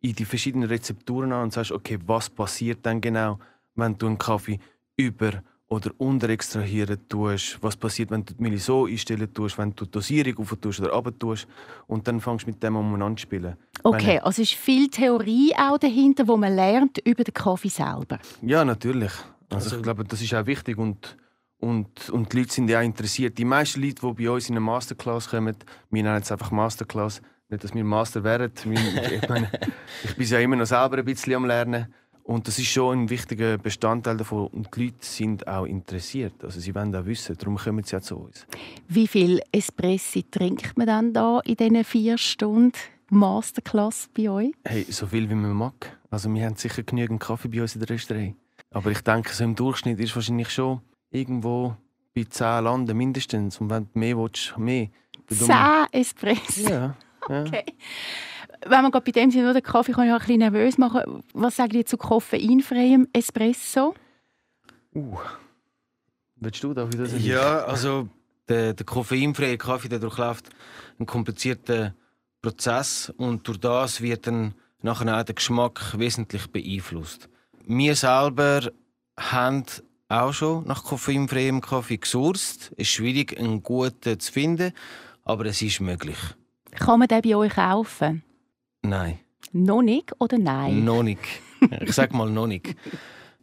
in 0.00 0.14
die 0.14 0.24
verschiedenen 0.24 0.68
Rezepturen 0.68 1.32
an 1.32 1.44
und 1.44 1.52
sagst, 1.52 1.72
okay, 1.72 1.98
was 2.06 2.30
passiert 2.30 2.78
dann 2.82 3.00
genau, 3.00 3.38
wenn 3.74 3.98
du 3.98 4.06
einen 4.06 4.18
Kaffee 4.18 4.58
über 4.96 5.42
oder 5.70 5.92
unterextrahieren 5.98 6.98
tust, 7.08 7.58
was 7.62 7.76
passiert, 7.76 8.10
wenn 8.10 8.24
du 8.24 8.34
die 8.34 8.42
Milch 8.42 8.64
so 8.64 8.86
einstellen 8.86 9.32
tust, 9.32 9.56
wenn 9.56 9.72
du 9.74 9.84
die 9.84 9.90
Dosierung 9.92 10.38
auf 10.38 10.52
oder 10.52 10.90
runter 10.90 11.18
tust 11.18 11.46
und 11.86 12.06
dann 12.08 12.20
fängst 12.20 12.44
du 12.44 12.50
mit 12.50 12.62
dem 12.62 12.76
umeinander 12.76 13.16
zu 13.16 13.22
spielen. 13.22 13.56
Okay, 13.84 14.16
Wenn, 14.16 14.24
also 14.24 14.42
ist 14.42 14.54
viel 14.54 14.88
Theorie 14.88 15.52
auch 15.56 15.78
dahinter, 15.78 16.26
wo 16.26 16.36
man 16.36 16.54
lernt 16.54 16.98
über 16.98 17.22
den 17.22 17.32
Kaffee 17.32 17.68
selber. 17.68 18.18
Ja, 18.42 18.64
natürlich. 18.64 19.12
Also, 19.48 19.64
also 19.64 19.76
ich 19.76 19.82
glaube, 19.82 20.04
das 20.04 20.20
ist 20.20 20.34
auch 20.34 20.44
wichtig 20.44 20.76
und 20.76 21.16
und, 21.60 22.08
und 22.08 22.32
die 22.32 22.38
Leute 22.38 22.54
sind 22.54 22.70
ja 22.70 22.80
auch 22.80 22.84
interessiert. 22.84 23.36
Die 23.36 23.44
meisten 23.44 23.82
Leute, 23.82 23.96
die 24.00 24.24
bei 24.24 24.30
uns 24.30 24.48
in 24.48 24.54
eine 24.54 24.60
Masterclass 24.60 25.28
kommen, 25.28 25.54
wir 25.90 26.02
nennen 26.02 26.22
es 26.22 26.32
einfach 26.32 26.50
Masterclass, 26.50 27.20
nicht, 27.50 27.62
dass 27.62 27.74
wir 27.74 27.84
Master 27.84 28.24
wären. 28.24 28.50
Ich, 28.64 29.28
meine, 29.28 29.50
ich 30.04 30.16
bin 30.16 30.26
ja 30.26 30.38
immer 30.38 30.56
noch 30.56 30.66
selber 30.66 30.98
ein 30.98 31.04
bisschen 31.04 31.34
am 31.34 31.44
Lernen. 31.44 31.92
Und 32.30 32.46
das 32.46 32.60
ist 32.60 32.68
schon 32.68 32.96
ein 32.96 33.10
wichtiger 33.10 33.58
Bestandteil 33.58 34.16
davon. 34.16 34.46
Und 34.46 34.68
die 34.76 34.84
Leute 34.84 34.98
sind 35.00 35.48
auch 35.48 35.64
interessiert. 35.64 36.44
Also 36.44 36.60
sie 36.60 36.72
wollen 36.76 36.94
auch 36.94 37.04
wissen, 37.04 37.36
darum 37.36 37.56
kommen 37.56 37.82
sie 37.82 37.96
ja 37.96 38.00
zu 38.00 38.18
uns. 38.18 38.46
Wie 38.86 39.08
viel 39.08 39.40
Espresso 39.50 40.20
trinkt 40.30 40.78
man 40.78 40.86
dann 40.86 41.12
da 41.12 41.40
in 41.40 41.56
diesen 41.56 41.82
vier 41.82 42.18
Stunden 42.18 42.78
Masterclass 43.08 44.08
bei 44.16 44.30
euch? 44.30 44.52
Hey, 44.64 44.86
so 44.88 45.08
viel 45.08 45.28
wie 45.28 45.34
man 45.34 45.54
mag. 45.54 45.98
Also 46.08 46.32
wir 46.32 46.46
haben 46.46 46.54
sicher 46.54 46.84
genügend 46.84 47.18
Kaffee 47.18 47.48
bei 47.48 47.62
uns 47.62 47.74
in 47.74 47.80
der 47.80 47.90
Rösterei. 47.90 48.36
Aber 48.70 48.92
ich 48.92 49.00
denke, 49.00 49.34
so 49.34 49.42
im 49.42 49.56
Durchschnitt 49.56 49.98
ist 49.98 50.14
wahrscheinlich 50.14 50.50
schon 50.50 50.82
irgendwo 51.10 51.74
bei 52.14 52.22
10 52.22 52.62
landen 52.62 52.96
mindestens. 52.96 53.60
Und 53.60 53.70
wenn 53.70 53.88
du 53.92 53.98
mehr 53.98 54.16
willst, 54.16 54.56
mehr. 54.56 54.86
10 55.26 55.50
Espresso? 55.90 56.70
Ja. 56.70 56.96
Okay. 57.28 57.64
Wenn 58.66 58.82
man 58.82 58.90
gerade 58.90 59.04
bei 59.04 59.12
dem 59.12 59.30
sind, 59.30 59.44
den 59.44 59.62
Kaffee 59.62 59.92
kann 59.92 60.06
ich 60.06 60.12
auch 60.12 60.16
ein 60.16 60.20
bisschen 60.20 60.38
nervös 60.38 60.78
machen. 60.78 61.22
Was 61.32 61.56
sagen 61.56 61.74
ihr 61.76 61.86
zu 61.86 61.96
koffeinfreiem 61.96 63.08
Espresso? 63.12 63.94
Uh. 64.94 65.18
Willst 66.36 66.62
du 66.62 66.74
da 66.74 66.90
wieder 66.90 67.06
sagen? 67.06 67.22
Ja, 67.22 67.64
also 67.64 68.08
der, 68.48 68.74
der 68.74 68.86
koffeinfreie 68.86 69.58
Kaffee 69.58 69.88
der 69.88 69.98
durchläuft 69.98 70.50
einen 70.98 71.06
komplizierten 71.06 71.94
Prozess 72.42 73.12
und 73.16 73.46
durch 73.46 73.58
das 73.58 74.00
wird 74.00 74.26
dann 74.26 74.54
nachher 74.82 75.18
auch 75.18 75.22
der 75.22 75.34
Geschmack 75.34 75.98
wesentlich 75.98 76.46
beeinflusst. 76.50 77.28
Wir 77.66 77.94
selber 77.94 78.70
haben 79.18 79.64
auch 80.08 80.32
schon 80.32 80.66
nach 80.66 80.84
koffeinfreiem 80.84 81.60
Kaffee 81.60 81.98
gesourced. 81.98 82.72
Es 82.72 82.78
ist 82.78 82.88
schwierig, 82.88 83.38
einen 83.38 83.62
guten 83.62 84.18
zu 84.18 84.32
finden, 84.32 84.72
aber 85.24 85.46
es 85.46 85.62
ist 85.62 85.80
möglich. 85.80 86.18
Kann 86.72 86.98
man 86.98 87.08
den 87.08 87.22
bei 87.22 87.36
euch 87.36 87.54
kaufen? 87.54 88.22
Nein. 88.82 89.18
Noch 89.52 89.82
nicht 89.82 90.12
oder 90.18 90.38
nein? 90.38 90.84
Noch 90.84 91.02
nicht. 91.02 91.20
Ich 91.82 91.92
sage 91.92 92.16
mal 92.16 92.30
noch 92.30 92.46
nicht. 92.46 92.74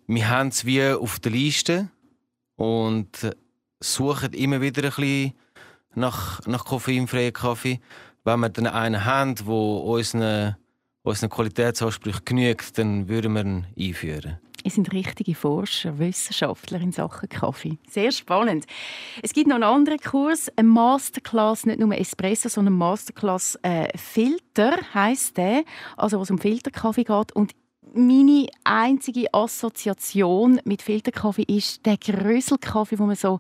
Wir 0.08 0.28
haben 0.28 0.48
es 0.48 0.66
wie 0.66 0.84
auf 0.84 1.20
der 1.20 1.32
Liste 1.32 1.92
und 2.56 3.30
suchen 3.80 4.34
immer 4.34 4.60
wieder 4.60 4.82
ein 4.82 4.90
bisschen 4.90 5.34
nach, 5.94 6.46
nach 6.48 6.66
koffeinfreien 6.66 7.32
Kaffee. 7.32 7.80
Wenn 8.24 8.40
wir 8.40 8.50
dann 8.50 8.66
einen 8.66 9.06
haben, 9.06 9.36
der 9.36 9.48
unseren, 9.48 10.56
unseren 11.04 11.30
Qualitätsansprüchen 11.30 12.26
genügt, 12.26 12.76
dann 12.80 13.08
würden 13.08 13.34
wir 13.34 13.46
ihn 13.46 13.68
einführen. 13.78 14.40
Ihr 14.68 14.72
sind 14.72 14.92
richtige 14.92 15.34
Forscher, 15.34 15.98
Wissenschaftler 15.98 16.82
in 16.82 16.92
Sachen 16.92 17.30
Kaffee. 17.30 17.78
Sehr 17.90 18.12
spannend. 18.12 18.66
Es 19.24 19.32
gibt 19.32 19.48
noch 19.48 19.56
einen 19.56 19.64
anderen 19.64 19.98
Kurs, 19.98 20.52
eine 20.58 20.68
Masterclass, 20.68 21.66
nicht 21.66 21.80
nur 21.80 21.98
Espresso, 21.98 22.50
sondern 22.50 22.74
Masterclass 22.74 23.58
äh, 23.62 23.88
Filter 23.98 24.78
heißt 24.94 25.38
der, 25.38 25.64
also 25.96 26.18
wo 26.18 26.24
es 26.24 26.32
um 26.32 26.38
Filterkaffee 26.38 27.06
geht. 27.06 27.32
Und 27.32 27.54
meine 27.94 28.48
einzige 28.66 29.34
Assoziation 29.34 30.60
mit 30.66 30.82
Filterkaffee 30.82 31.46
ist 31.48 31.86
der 31.86 31.96
Gröselkaffee, 31.96 32.98
den 32.98 33.08
man 33.08 33.16
so 33.16 33.40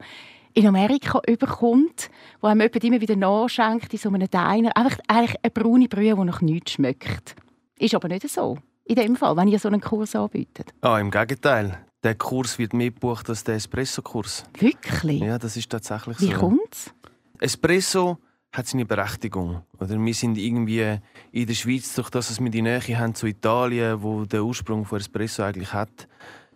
in 0.53 0.65
Amerika 0.65 1.19
überkommt, 1.27 2.09
wo 2.39 2.47
einem 2.47 2.61
jemand 2.61 2.83
immer 2.85 3.01
wieder 3.01 3.17
nachschenkt 3.17 3.91
in 3.91 3.99
so 3.99 4.07
einem 4.07 4.29
Diner. 4.29 4.77
Einfach 4.77 4.99
eigentlich 5.09 5.35
eine 5.43 5.51
braune 5.51 5.89
Brühe, 5.89 6.15
die 6.15 6.23
nach 6.23 6.39
nichts 6.39 6.71
schmeckt. 6.71 7.35
Ist 7.77 7.95
aber 7.95 8.07
nicht 8.07 8.29
so. 8.29 8.59
In 8.87 8.95
dem 8.95 9.15
Fall, 9.17 9.35
wenn 9.35 9.49
ihr 9.49 9.59
so 9.59 9.67
einen 9.67 9.81
Kurs 9.81 10.15
anbietet. 10.15 10.73
Ah, 10.81 10.97
im 10.99 11.11
Gegenteil. 11.11 11.85
Der 12.03 12.15
Kurs 12.15 12.57
wird 12.57 12.73
mehr 12.73 12.91
gebucht 12.91 13.29
als 13.29 13.43
der 13.43 13.55
Espresso-Kurs. 13.55 14.45
Wirklich? 14.57 15.19
Ja, 15.21 15.37
das 15.37 15.57
ist 15.57 15.69
tatsächlich 15.69 16.21
Wie 16.21 16.31
so. 16.31 16.37
kommt's? 16.37 16.93
Espresso 17.39 18.17
hat 18.53 18.67
seine 18.67 18.85
Berechtigung. 18.85 19.61
Oder 19.77 19.99
wir 19.99 20.13
sind 20.13 20.37
irgendwie 20.37 20.99
in 21.31 21.47
der 21.47 21.53
Schweiz, 21.53 21.93
durch 21.95 22.09
das 22.09 22.29
dass 22.29 22.39
wir 22.39 22.49
die 22.49 22.61
Nähe 22.61 22.97
haben 22.97 23.13
zu 23.13 23.27
Italien, 23.27 24.01
wo 24.01 24.23
der 24.23 24.43
Ursprung 24.45 24.85
von 24.85 24.99
Espresso 24.99 25.43
eigentlich 25.43 25.73
hat, 25.73 26.07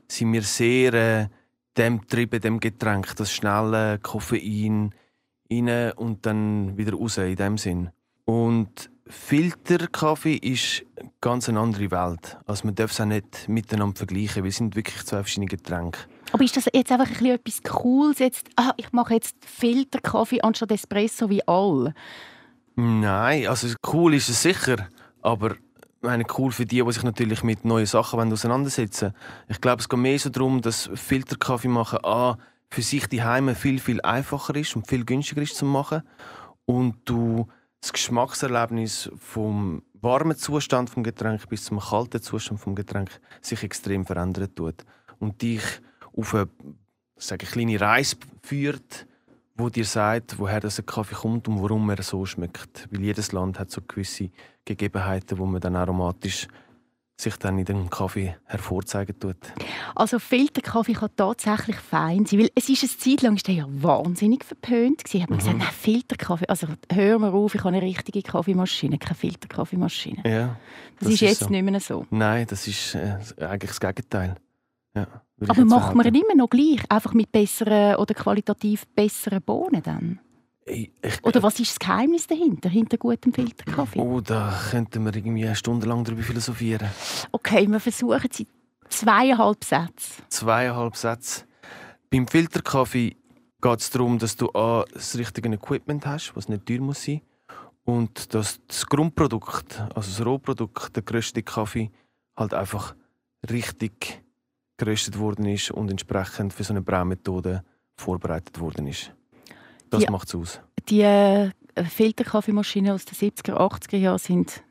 sind 0.07 0.31
wir 0.31 0.43
sehr 0.43 0.93
äh, 0.93 1.27
dem 1.77 1.99
getrieben, 1.99 2.39
dem 2.39 2.59
Getränk, 2.59 3.15
das 3.17 3.33
schnelle 3.33 3.99
Koffein 3.99 4.93
rein 5.51 5.91
und 5.93 6.25
dann 6.25 6.77
wieder 6.77 6.93
raus 6.93 7.17
in 7.17 7.35
dem 7.35 7.57
Sinn. 7.57 7.89
Und 8.23 8.89
Filterkaffee 9.07 10.35
ist 10.35 10.85
ganz 11.21 11.47
eine 11.47 11.59
andere 11.59 11.91
Welt. 11.91 12.37
Also 12.45 12.65
man 12.65 12.75
darf 12.75 12.91
es 12.91 12.99
auch 12.99 13.05
nicht 13.05 13.47
miteinander 13.47 13.95
vergleichen. 13.95 14.43
Wir 14.43 14.51
sind 14.51 14.75
wirklich 14.75 15.05
zwei 15.05 15.17
verschiedene 15.17 15.47
Getränke. 15.47 15.99
Aber 16.33 16.43
ist 16.43 16.57
das 16.57 16.65
jetzt 16.73 16.91
einfach 16.91 17.07
ein 17.07 17.13
bisschen 17.13 17.35
etwas 17.35 17.63
Cooles? 17.63 18.19
Jetzt, 18.19 18.49
ah, 18.55 18.73
ich 18.77 18.91
mache 18.91 19.13
jetzt 19.13 19.35
Filterkaffee 19.45 20.41
anstatt 20.41 20.71
Espresso 20.71 21.29
wie 21.29 21.47
all. 21.47 21.93
Nein, 22.75 23.47
also 23.47 23.67
cool 23.93 24.15
ist 24.15 24.29
es 24.29 24.41
sicher, 24.41 24.87
aber 25.21 25.55
meine, 26.01 26.25
cool 26.37 26.51
für 26.51 26.65
die, 26.65 26.83
die 26.83 26.91
sich 26.91 27.03
natürlich 27.03 27.43
mit 27.43 27.63
neuen 27.65 27.85
Sachen 27.85 28.17
wollen 28.17 28.33
auseinandersetzen 28.33 29.13
Ich 29.47 29.61
glaube, 29.61 29.81
es 29.81 29.89
geht 29.89 29.99
mehr 29.99 30.17
so 30.17 30.29
darum, 30.29 30.61
dass 30.61 30.89
Filterkaffee 30.93 31.67
machen 31.67 31.99
A, 32.03 32.37
für 32.69 32.81
sich 32.81 33.07
die 33.07 33.21
Heime 33.21 33.53
viel, 33.53 33.79
viel 33.79 34.01
einfacher 34.01 34.55
ist 34.55 34.75
und 34.75 34.87
viel 34.87 35.05
günstiger 35.05 35.41
ist 35.41 35.57
zu 35.57 35.65
machen. 35.65 36.03
Und 36.65 36.95
du 37.05 37.47
das 37.81 37.91
Geschmackserlebnis 37.91 39.11
vom 39.17 39.83
warmen 40.01 40.35
Zustand 40.35 40.89
vom 40.89 41.03
Getränk 41.03 41.47
bis 41.49 41.65
zum 41.65 41.79
kalten 41.79 42.21
Zustand 42.21 42.59
vom 42.59 42.75
Getränk 42.75 43.09
sich 43.41 43.63
extrem 43.63 44.05
verändern 44.05 44.53
tut. 44.53 44.83
Und 45.19 45.41
dich 45.41 45.63
auf 46.15 46.33
eine, 46.33 46.49
sage 47.15 47.45
kleine 47.45 47.79
Reise 47.79 48.17
führt, 48.41 49.07
wo 49.55 49.69
dir 49.69 49.85
sagt, 49.85 50.39
woher 50.39 50.59
der 50.59 50.71
Kaffee 50.71 51.15
kommt 51.15 51.47
und 51.47 51.61
warum 51.61 51.89
er 51.89 52.01
so 52.01 52.25
schmeckt. 52.25 52.87
Weil 52.91 53.01
jedes 53.01 53.31
Land 53.31 53.59
hat 53.59 53.69
so 53.69 53.81
gewisse 53.81 54.31
Gegebenheiten, 54.65 55.37
wo 55.37 55.45
man 55.45 55.61
dann 55.61 55.75
aromatisch 55.75 56.47
sich 57.21 57.35
dann 57.37 57.57
in 57.57 57.65
dem 57.65 57.89
Kaffee 57.89 58.35
hervorzeigen 58.45 59.19
tut. 59.19 59.37
Also 59.95 60.19
Filterkaffee 60.19 60.93
kann 60.93 61.09
tatsächlich 61.15 61.75
fein 61.77 62.25
sein, 62.25 62.39
weil 62.39 62.49
es 62.55 62.69
ist 62.69 62.83
eine 62.83 62.97
Zeit 62.97 63.21
lang 63.21 63.35
ist 63.35 63.47
der 63.47 63.55
ja 63.55 63.65
wahnsinnig 63.67 64.43
verpönt 64.43 65.03
gewesen. 65.03 65.23
Hat 65.23 65.29
man 65.29 65.39
gesagt, 65.39 65.57
nein, 65.57 65.67
Filterkaffee, 65.71 66.47
also 66.47 66.67
hör 66.91 67.19
mal 67.19 67.31
auf, 67.31 67.55
ich 67.55 67.63
habe 67.63 67.75
eine 67.75 67.81
richtige 67.81 68.21
Kaffeemaschine, 68.21 68.97
keine 68.97 69.15
Filterkaffeemaschine. 69.15 70.23
Ja, 70.25 70.57
Das, 70.99 71.09
ist 71.09 71.21
jetzt 71.21 71.39
so. 71.41 71.49
nicht 71.49 71.63
mehr 71.63 71.79
so. 71.79 72.05
Nein, 72.09 72.45
das 72.49 72.67
ist 72.67 72.95
äh, 72.95 73.17
eigentlich 73.39 73.71
das 73.71 73.79
Gegenteil. 73.79 74.35
Ja, 74.95 75.07
Aber 75.47 75.65
macht 75.65 75.95
man 75.95 76.05
immer 76.07 76.35
noch 76.35 76.49
gleich, 76.49 76.79
einfach 76.89 77.13
mit 77.13 77.31
besseren 77.31 77.95
oder 77.95 78.13
qualitativ 78.13 78.85
besseren 78.87 79.41
Bohnen 79.41 79.81
dann? 79.81 80.19
Ich, 80.65 80.91
ich, 81.01 81.23
Oder 81.23 81.41
was 81.41 81.59
ist 81.59 81.71
das 81.71 81.79
Geheimnis 81.79 82.27
dahinter, 82.27 82.69
hinter 82.69 82.97
gutem 82.97 83.33
Filterkaffee? 83.33 83.99
Oh, 83.99 84.21
da 84.21 84.57
könnten 84.69 85.03
wir 85.03 85.15
irgendwie 85.15 85.45
eine 85.45 85.55
Stunde 85.55 85.87
lang 85.87 86.03
darüber 86.03 86.21
philosophieren. 86.21 86.89
Okay, 87.31 87.67
wir 87.67 87.79
versuchen 87.79 88.29
sie 88.31 88.47
zweieinhalb 88.87 89.63
Sätze. 89.63 90.21
Zweieinhalb 90.29 90.95
Sätze. 90.95 91.45
Beim 92.11 92.27
Filterkaffee 92.27 93.15
geht 93.61 93.79
es 93.79 93.89
darum, 93.89 94.19
dass 94.19 94.35
du 94.35 94.49
A, 94.53 94.85
das 94.93 95.17
richtige 95.17 95.49
Equipment 95.49 96.05
hast, 96.05 96.35
was 96.35 96.49
nicht 96.49 96.65
teuer 96.65 96.81
muss 96.81 97.03
sein. 97.03 97.21
Und 97.83 98.33
dass 98.33 98.59
das 98.67 98.85
Grundprodukt, 98.85 99.79
also 99.95 100.09
das 100.11 100.25
Rohprodukt, 100.25 100.95
der 100.95 101.03
geröstete 101.03 101.41
Kaffee, 101.41 101.89
halt 102.35 102.53
einfach 102.53 102.95
richtig 103.49 104.23
geröstet 104.77 105.17
worden 105.17 105.45
ist 105.45 105.71
und 105.71 105.89
entsprechend 105.89 106.53
für 106.53 106.63
so 106.63 106.73
eine 106.73 106.81
Braumethode 106.81 107.63
vorbereitet 107.95 108.59
worden 108.59 108.87
ist. 108.87 109.13
Das 109.91 110.09
macht 110.09 110.27
es 110.27 110.35
aus. 110.35 110.59
Die 110.89 111.01
äh, 111.01 111.51
Filterkaffeemaschinen 111.75 112.91
aus 112.91 113.05
den 113.05 113.15
70er, 113.15 113.53
80er 113.53 113.97
Jahren 113.97 114.17
sind 114.17 114.63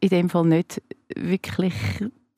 in 0.00 0.08
dem 0.08 0.30
Fall 0.30 0.44
nicht 0.44 0.82
wirklich 1.14 1.74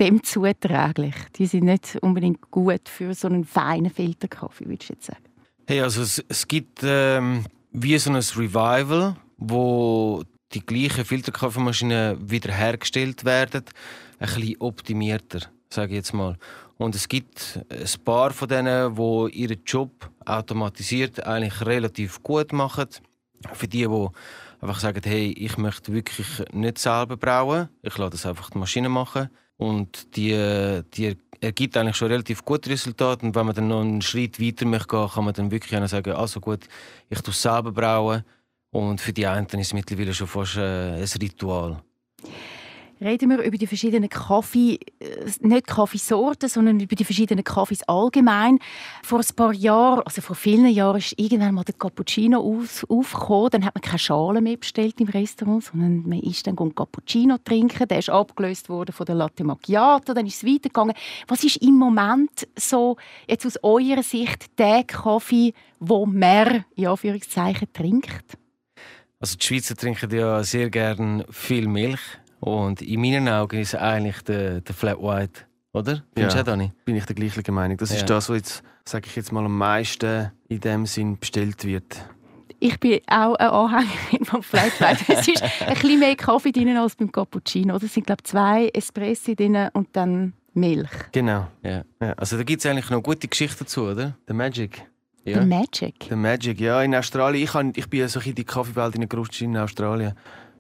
dem 0.01 0.23
zuträglich. 0.23 1.15
Die 1.37 1.47
sind 1.47 1.65
nicht 1.65 1.97
unbedingt 2.01 2.51
gut 2.51 2.89
für 2.89 3.15
so 3.15 3.29
einen 3.29 3.45
feinen 3.45 3.91
Filterkaffee, 3.91 4.65
würde 4.65 4.83
ich 4.83 4.89
jetzt 4.89 5.07
sagen. 5.07 5.23
Hey, 5.67 5.83
also 5.83 6.03
es, 6.03 6.25
es 6.29 6.49
gibt 6.49 6.81
ähm, 6.83 7.45
wie 7.73 7.99
so 7.99 8.11
ein 8.11 8.17
Revival, 8.17 9.17
wo 9.37 10.25
die 10.53 10.65
gleichen 10.65 11.05
Filterkaffeemaschinen 11.05 12.31
wiederhergestellt 12.31 13.25
werden, 13.25 13.65
ein 14.19 14.27
bisschen 14.27 14.57
optimierter, 14.59 15.41
sage 15.69 15.93
ich 15.93 15.97
jetzt 15.97 16.15
mal. 16.15 16.37
Und 16.81 16.95
es 16.95 17.09
gibt 17.09 17.61
ein 17.69 18.05
paar 18.07 18.31
von 18.31 18.49
denen, 18.49 18.95
die 18.95 19.29
ihren 19.35 19.63
Job 19.67 20.11
automatisiert 20.25 21.27
eigentlich 21.27 21.61
relativ 21.67 22.23
gut 22.23 22.55
machen. 22.55 22.87
Für 23.53 23.69
die, 23.69 23.87
die 23.87 24.09
einfach 24.63 24.81
sagen, 24.81 25.03
hey, 25.05 25.31
ich 25.33 25.59
möchte 25.59 25.93
wirklich 25.93 26.27
nicht 26.53 26.79
selber 26.79 27.19
brauen, 27.19 27.69
ich 27.83 27.99
lasse 27.99 28.13
das 28.13 28.25
einfach 28.25 28.49
die 28.49 28.57
Maschine 28.57 28.89
machen. 28.89 29.29
Und 29.59 30.17
die, 30.17 30.81
die 30.95 31.19
ergibt 31.43 31.77
eigentlich 31.77 31.97
schon 31.97 32.09
relativ 32.09 32.47
gute 32.47 32.71
Resultate. 32.71 33.27
Und 33.27 33.35
wenn 33.35 33.45
man 33.45 33.55
dann 33.55 33.69
noch 33.69 33.83
einen 33.83 34.01
Schritt 34.01 34.41
weiter 34.41 34.65
möchte 34.65 35.07
kann 35.07 35.25
man 35.25 35.35
dann 35.35 35.51
wirklich 35.51 35.91
sagen, 35.91 36.15
also 36.15 36.41
gut, 36.41 36.61
ich 37.11 37.21
tue 37.21 37.33
es 37.33 37.43
selber 37.43 37.73
brauen. 37.73 38.25
Und 38.71 39.03
für 39.03 39.13
die 39.13 39.27
einen 39.27 39.45
ist 39.45 39.55
es 39.67 39.75
mittlerweile 39.75 40.15
schon 40.15 40.29
fast 40.29 40.57
äh, 40.57 40.95
ein 40.95 41.09
Ritual. 41.21 41.83
Reden 43.03 43.31
wir 43.31 43.39
über 43.43 43.57
die 43.57 43.67
verschiedenen 43.67 44.11
Kaffee, 44.11 44.79
äh, 44.99 45.25
nicht 45.41 45.67
Kaffeesorten, 45.67 46.51
sondern 46.51 46.81
über 46.81 46.95
die 46.95 47.05
verschiedenen 47.05 47.43
Kaffees 47.43 47.83
allgemein. 47.89 48.59
Vor 49.03 49.21
ein 49.21 49.37
paar 49.37 49.55
Jahren, 49.55 50.03
also 50.03 50.21
vor 50.21 50.37
vielen 50.37 50.67
Jahren, 50.67 50.99
ist 50.99 51.19
irgendwann 51.19 51.55
mal 51.55 51.65
der 51.65 51.75
Cappuccino 51.77 52.39
auf, 52.39 52.85
aufgekommen. 52.91 53.51
Dann 53.53 53.65
hat 53.65 53.75
man 53.75 53.81
keine 53.81 53.99
Schale 53.99 54.43
mehr 54.43 54.59
bestellt 54.59 55.01
im 55.01 55.09
Restaurant, 55.09 55.65
sondern 55.65 56.07
man 56.07 56.21
ist 56.21 56.47
dann 56.47 56.59
ein 56.59 56.75
Cappuccino 56.75 57.39
trinken. 57.43 57.89
Der 57.89 58.01
ist 58.01 58.11
abgelöst 58.11 58.69
worden 58.69 58.93
von 58.93 59.07
der 59.07 59.15
Latte 59.15 59.45
Macchiato. 59.45 60.13
Dann 60.13 60.27
ist 60.27 60.43
es 60.43 60.45
weitergegangen. 60.45 60.95
Was 61.27 61.43
ist 61.43 61.57
im 61.57 61.79
Moment 61.79 62.49
so, 62.55 62.99
jetzt 63.27 63.47
aus 63.47 63.59
eurer 63.63 64.03
Sicht, 64.03 64.59
der 64.59 64.85
Kaffee, 64.85 65.55
wo 65.79 66.05
man, 66.05 66.67
in 66.77 66.87
Anführungszeichen, 66.87 67.73
trinkt? 67.73 68.37
Also 69.19 69.39
die 69.39 69.47
Schweizer 69.47 69.75
trinken 69.75 70.11
ja 70.11 70.43
sehr 70.43 70.69
gern 70.69 71.25
viel 71.31 71.67
Milch. 71.67 72.01
Und 72.41 72.83
in 72.83 73.01
meinen 73.01 73.29
Augen 73.29 73.59
ist 73.61 73.75
es 73.75 73.81
eigentlich 73.81 74.23
der, 74.23 74.61
der 74.63 74.75
Flat 74.75 74.99
White, 75.01 75.43
oder? 75.73 76.03
Findest 76.15 76.37
Ja. 76.37 76.43
du 76.43 76.51
auch, 76.51 76.57
Dani? 76.57 76.73
Bin 76.85 76.97
ich 76.97 77.05
der 77.05 77.15
gleichen 77.15 77.55
Meinung. 77.55 77.77
Das 77.77 77.91
Ja. 77.91 77.97
ist 77.97 78.09
das, 78.11 78.29
was 78.31 78.37
jetzt, 78.37 78.63
sage 78.85 79.07
ich 79.09 79.17
jetzt 79.17 79.31
mal, 79.33 79.45
am 79.45 79.57
meisten 79.57 80.31
in 80.49 80.61
dem 80.61 80.87
Sinn 80.87 81.19
bestellt 81.19 81.65
wird. 81.65 82.03
Ich 82.63 82.79
bin 82.79 83.01
auch 83.07 83.35
eine 83.37 83.53
Anhängerin 83.53 84.25
vom 84.25 84.43
Flat 84.43 84.79
White. 84.81 85.05
es 85.09 85.29
ist 85.29 85.43
ein 85.63 85.75
bisschen 85.75 85.99
mehr 85.99 86.17
Kaffee 86.17 86.53
drin 86.53 86.77
als 86.77 86.95
beim 86.97 87.11
Cappuccino. 87.11 87.75
Oder? 87.75 87.85
Es 87.85 87.95
sind, 87.95 88.07
glaube 88.07 88.21
ich, 88.25 88.31
zwei 88.31 88.69
Espressi 88.69 89.35
drin 89.37 89.69
und 89.73 89.89
dann 89.95 90.35
Milch. 90.53 90.91
Genau. 91.13 91.47
Ja. 91.63 91.85
Ja. 92.03 92.13
Also 92.15 92.37
da 92.37 92.43
gibt 92.43 92.61
es 92.65 92.71
eigentlich 92.71 92.91
noch 92.91 93.03
gute 93.03 93.29
Geschichten 93.29 93.59
dazu, 93.61 93.83
oder? 93.85 94.15
Der 94.27 94.35
Magic. 94.35 94.83
The 95.25 95.31
Ja. 95.33 95.45
Magic. 95.45 96.09
Der 96.09 96.17
Magic, 96.17 96.61
ja, 96.61 96.83
in 96.83 96.95
Australien. 96.95 97.45
Ich, 97.45 97.55
han, 97.55 97.73
ich 97.77 97.89
bin 97.89 98.01
ja 98.01 98.09
so 98.09 98.21
in 98.21 98.35
die 98.35 98.45
Kaffeewelt 98.45 98.95
hineingerutscht 98.95 99.41
in 99.43 99.57
Australien. 99.57 100.15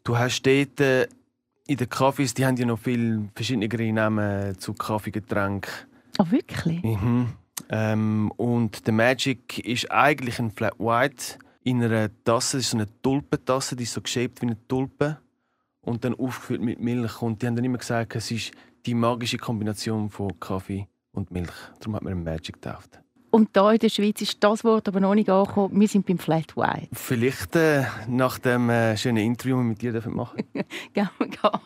Du 0.04 0.16
hast 0.16 0.42
dort 0.42 0.80
äh, 0.80 1.06
in 1.70 1.76
den 1.76 1.88
Kaffees, 1.88 2.34
die 2.34 2.44
haben 2.44 2.56
ja 2.56 2.66
noch 2.66 2.80
viel 2.80 3.28
verschiedene 3.32 3.92
Namen 3.92 4.58
zu 4.58 4.74
Kaffeegetränken. 4.74 5.70
Oh, 6.18 6.28
wirklich? 6.28 6.82
Mhm. 6.82 7.28
Ähm, 7.68 8.32
und 8.36 8.88
der 8.88 8.92
Magic 8.92 9.60
ist 9.60 9.88
eigentlich 9.88 10.40
ein 10.40 10.50
Flat 10.50 10.76
White 10.80 11.38
in 11.62 11.80
einer 11.80 12.08
Tasse. 12.24 12.56
Das 12.56 12.64
ist 12.66 12.70
so 12.70 12.76
eine 12.76 12.88
Tulpentasse, 13.02 13.76
die 13.76 13.84
ist 13.84 13.92
so 13.92 14.00
geschäbt 14.00 14.42
wie 14.42 14.46
eine 14.46 14.66
Tulpe 14.66 15.18
und 15.80 16.04
dann 16.04 16.14
aufgefüllt 16.14 16.60
mit 16.60 16.80
Milch. 16.80 17.22
Und 17.22 17.40
die 17.40 17.46
haben 17.46 17.54
dann 17.54 17.64
immer 17.64 17.78
gesagt, 17.78 18.16
es 18.16 18.32
ist 18.32 18.50
die 18.84 18.94
magische 18.94 19.38
Kombination 19.38 20.10
von 20.10 20.40
Kaffee 20.40 20.88
und 21.12 21.30
Milch. 21.30 21.54
Darum 21.78 21.94
hat 21.94 22.02
man 22.02 22.14
einen 22.14 22.24
Magic 22.24 22.60
getauft. 22.60 22.98
Und 23.30 23.50
da 23.52 23.72
in 23.72 23.78
der 23.78 23.88
Schweiz 23.88 24.20
ist 24.20 24.42
das 24.42 24.64
Wort 24.64 24.88
aber 24.88 25.00
noch 25.00 25.14
nicht 25.14 25.30
angekommen. 25.30 25.80
Wir 25.80 25.88
sind 25.88 26.06
beim 26.06 26.18
Flat 26.18 26.56
White. 26.56 26.88
Vielleicht 26.92 27.54
äh, 27.54 27.84
nach 28.08 28.38
dem 28.38 28.70
äh, 28.70 28.96
schönen 28.96 29.18
Interview, 29.18 29.56
das 29.56 29.64
wir 29.64 29.68
mit 29.68 29.82
dir 29.82 30.10
machen 30.10 30.44
gehen. 30.92 31.08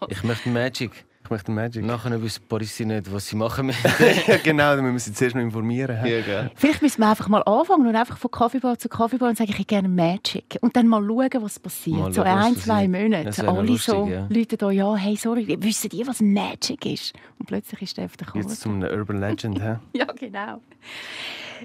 Ich 0.09 0.23
möchte 0.23 0.49
Magic. 0.50 1.04
Ich 1.25 1.31
möchte 1.31 1.50
Magic. 1.50 1.83
Nachher 1.83 2.21
wissen 2.23 2.43
Paris 2.47 2.78
nicht, 2.81 3.11
was 3.11 3.26
sie 3.28 3.37
machen 3.37 3.66
müssen. 3.66 3.81
ja, 4.26 4.37
genau, 4.37 4.76
dann 4.76 4.85
müssen 4.85 4.95
wir 4.95 5.00
sie 5.00 5.12
zuerst 5.14 5.35
noch 5.35 5.40
informieren. 5.43 5.97
ja, 6.04 6.21
gell. 6.21 6.50
Vielleicht 6.54 6.83
müssen 6.83 7.00
wir 7.00 7.09
einfach 7.09 7.28
mal 7.28 7.40
anfangen 7.45 7.87
und 7.87 7.97
einfach 7.97 8.19
von 8.19 8.31
Kaffeebar 8.31 8.78
zu 8.78 8.90
Kaffeebar 8.90 9.31
und 9.31 9.38
sagen, 9.38 9.49
ich 9.50 9.57
hätte 9.57 9.66
gerne 9.66 9.88
Magic. 9.88 10.59
Und 10.61 10.76
dann 10.76 10.87
mal 10.87 11.02
schauen, 11.02 11.43
was 11.43 11.59
passiert. 11.59 11.97
Mal 11.99 12.12
so 12.12 12.23
schauen, 12.23 12.38
ein, 12.38 12.57
zwei. 12.57 12.88
Monate. 12.88 13.49
Alle 13.49 13.62
lustig, 13.62 13.95
so 13.95 14.07
ja. 14.07 14.26
Leute 14.28 14.59
da, 14.59 14.71
ja, 14.71 14.95
hey, 14.97 15.16
sorry, 15.16 15.57
wissen 15.61 15.88
die, 15.88 16.07
was 16.07 16.21
Magic 16.21 16.85
ist? 16.85 17.14
Und 17.38 17.47
plötzlich 17.47 17.81
ist 17.81 17.97
der 17.97 18.04
auf 18.04 18.19
der 18.19 18.26
Karte. 18.26 18.40
Jetzt 18.40 18.61
zum 18.61 18.83
Urban 18.83 19.19
Legend. 19.19 19.62
hä? 19.62 19.76
Ja, 19.95 20.07
genau. 20.07 20.61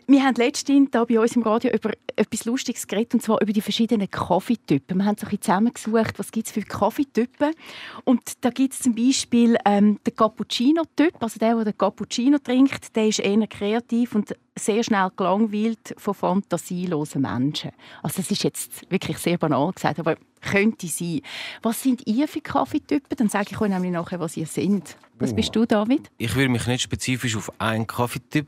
Wir 0.08 0.24
haben 0.24 0.36
letztens 0.36 0.90
hier 0.92 1.06
bei 1.06 1.20
uns 1.20 1.36
im 1.36 1.42
Radio 1.42 1.72
über 1.72 1.92
etwas 2.16 2.46
Lustiges 2.46 2.88
geredet, 2.88 3.16
und 3.16 3.22
zwar 3.22 3.42
über 3.42 3.52
die 3.52 3.62
verschiedenen 3.62 4.10
Kaffeetypen. 4.10 4.98
Wir 4.98 5.06
haben 5.06 5.18
so 5.18 5.26
ein 5.26 5.30
bisschen 5.30 5.42
zusammengesucht, 5.42 6.18
was 6.20 6.32
gibt 6.32 6.48
es 6.48 6.54
für 6.54 6.62
Kaffeetypen. 6.62 7.52
Und 8.06 8.22
da 8.42 8.50
gibt 8.50 8.74
es 8.74 8.80
zum 8.80 8.96
Beispiel 8.96 9.49
ähm, 9.66 10.00
den 10.06 10.16
Cappuccino-Typ, 10.16 11.22
also 11.22 11.40
der, 11.40 11.56
der 11.56 11.66
den 11.66 11.78
Cappuccino 11.78 12.38
trinkt, 12.40 12.96
der 12.96 13.08
ist 13.08 13.20
eher 13.20 13.48
kreativ 13.48 14.16
und 14.16 14.36
sehr 14.58 14.84
schnell 14.84 15.10
gelangweilt 15.16 15.94
von 15.98 16.14
fantasielosen 16.14 17.22
Menschen. 17.22 17.72
Also 18.04 18.18
das 18.22 18.32
ist 18.32 18.44
jetzt 18.44 18.90
wirklich 18.92 19.18
sehr 19.18 19.38
banal 19.38 19.72
gesagt, 19.72 20.00
aber 20.00 20.18
könnte 20.42 20.88
sein. 20.88 21.22
Was 21.62 21.82
sind 21.84 22.06
ihr 22.08 22.28
für 22.28 22.42
Kaffeetypen? 22.42 23.18
Dann 23.18 23.30
sage 23.30 23.48
ich 23.52 23.62
euch 23.62 23.70
nämlich 23.70 23.92
nachher, 23.92 24.20
was 24.20 24.38
ihr 24.38 24.46
seid. 24.48 24.98
Was 25.18 25.32
Oh. 25.32 25.36
bist 25.36 25.56
du, 25.56 25.66
David? 25.66 26.10
Ich 26.18 26.36
würde 26.36 26.50
mich 26.50 26.66
nicht 26.68 26.82
spezifisch 26.82 27.36
auf 27.36 27.52
einen 27.60 27.88
Kaffeetyp 27.88 28.48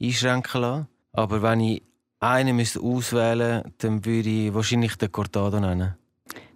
einschränken 0.00 0.60
lassen. 0.60 0.88
Aber 1.12 1.42
wenn 1.42 1.60
ich 1.60 1.82
einen 2.20 2.56
müsste 2.56 2.80
auswählen 2.80 3.62
müsste, 3.64 3.72
dann 3.78 4.04
würde 4.04 4.28
ich 4.28 4.54
wahrscheinlich 4.54 4.96
den 4.96 5.12
Cortado 5.12 5.60
nennen. 5.60 5.94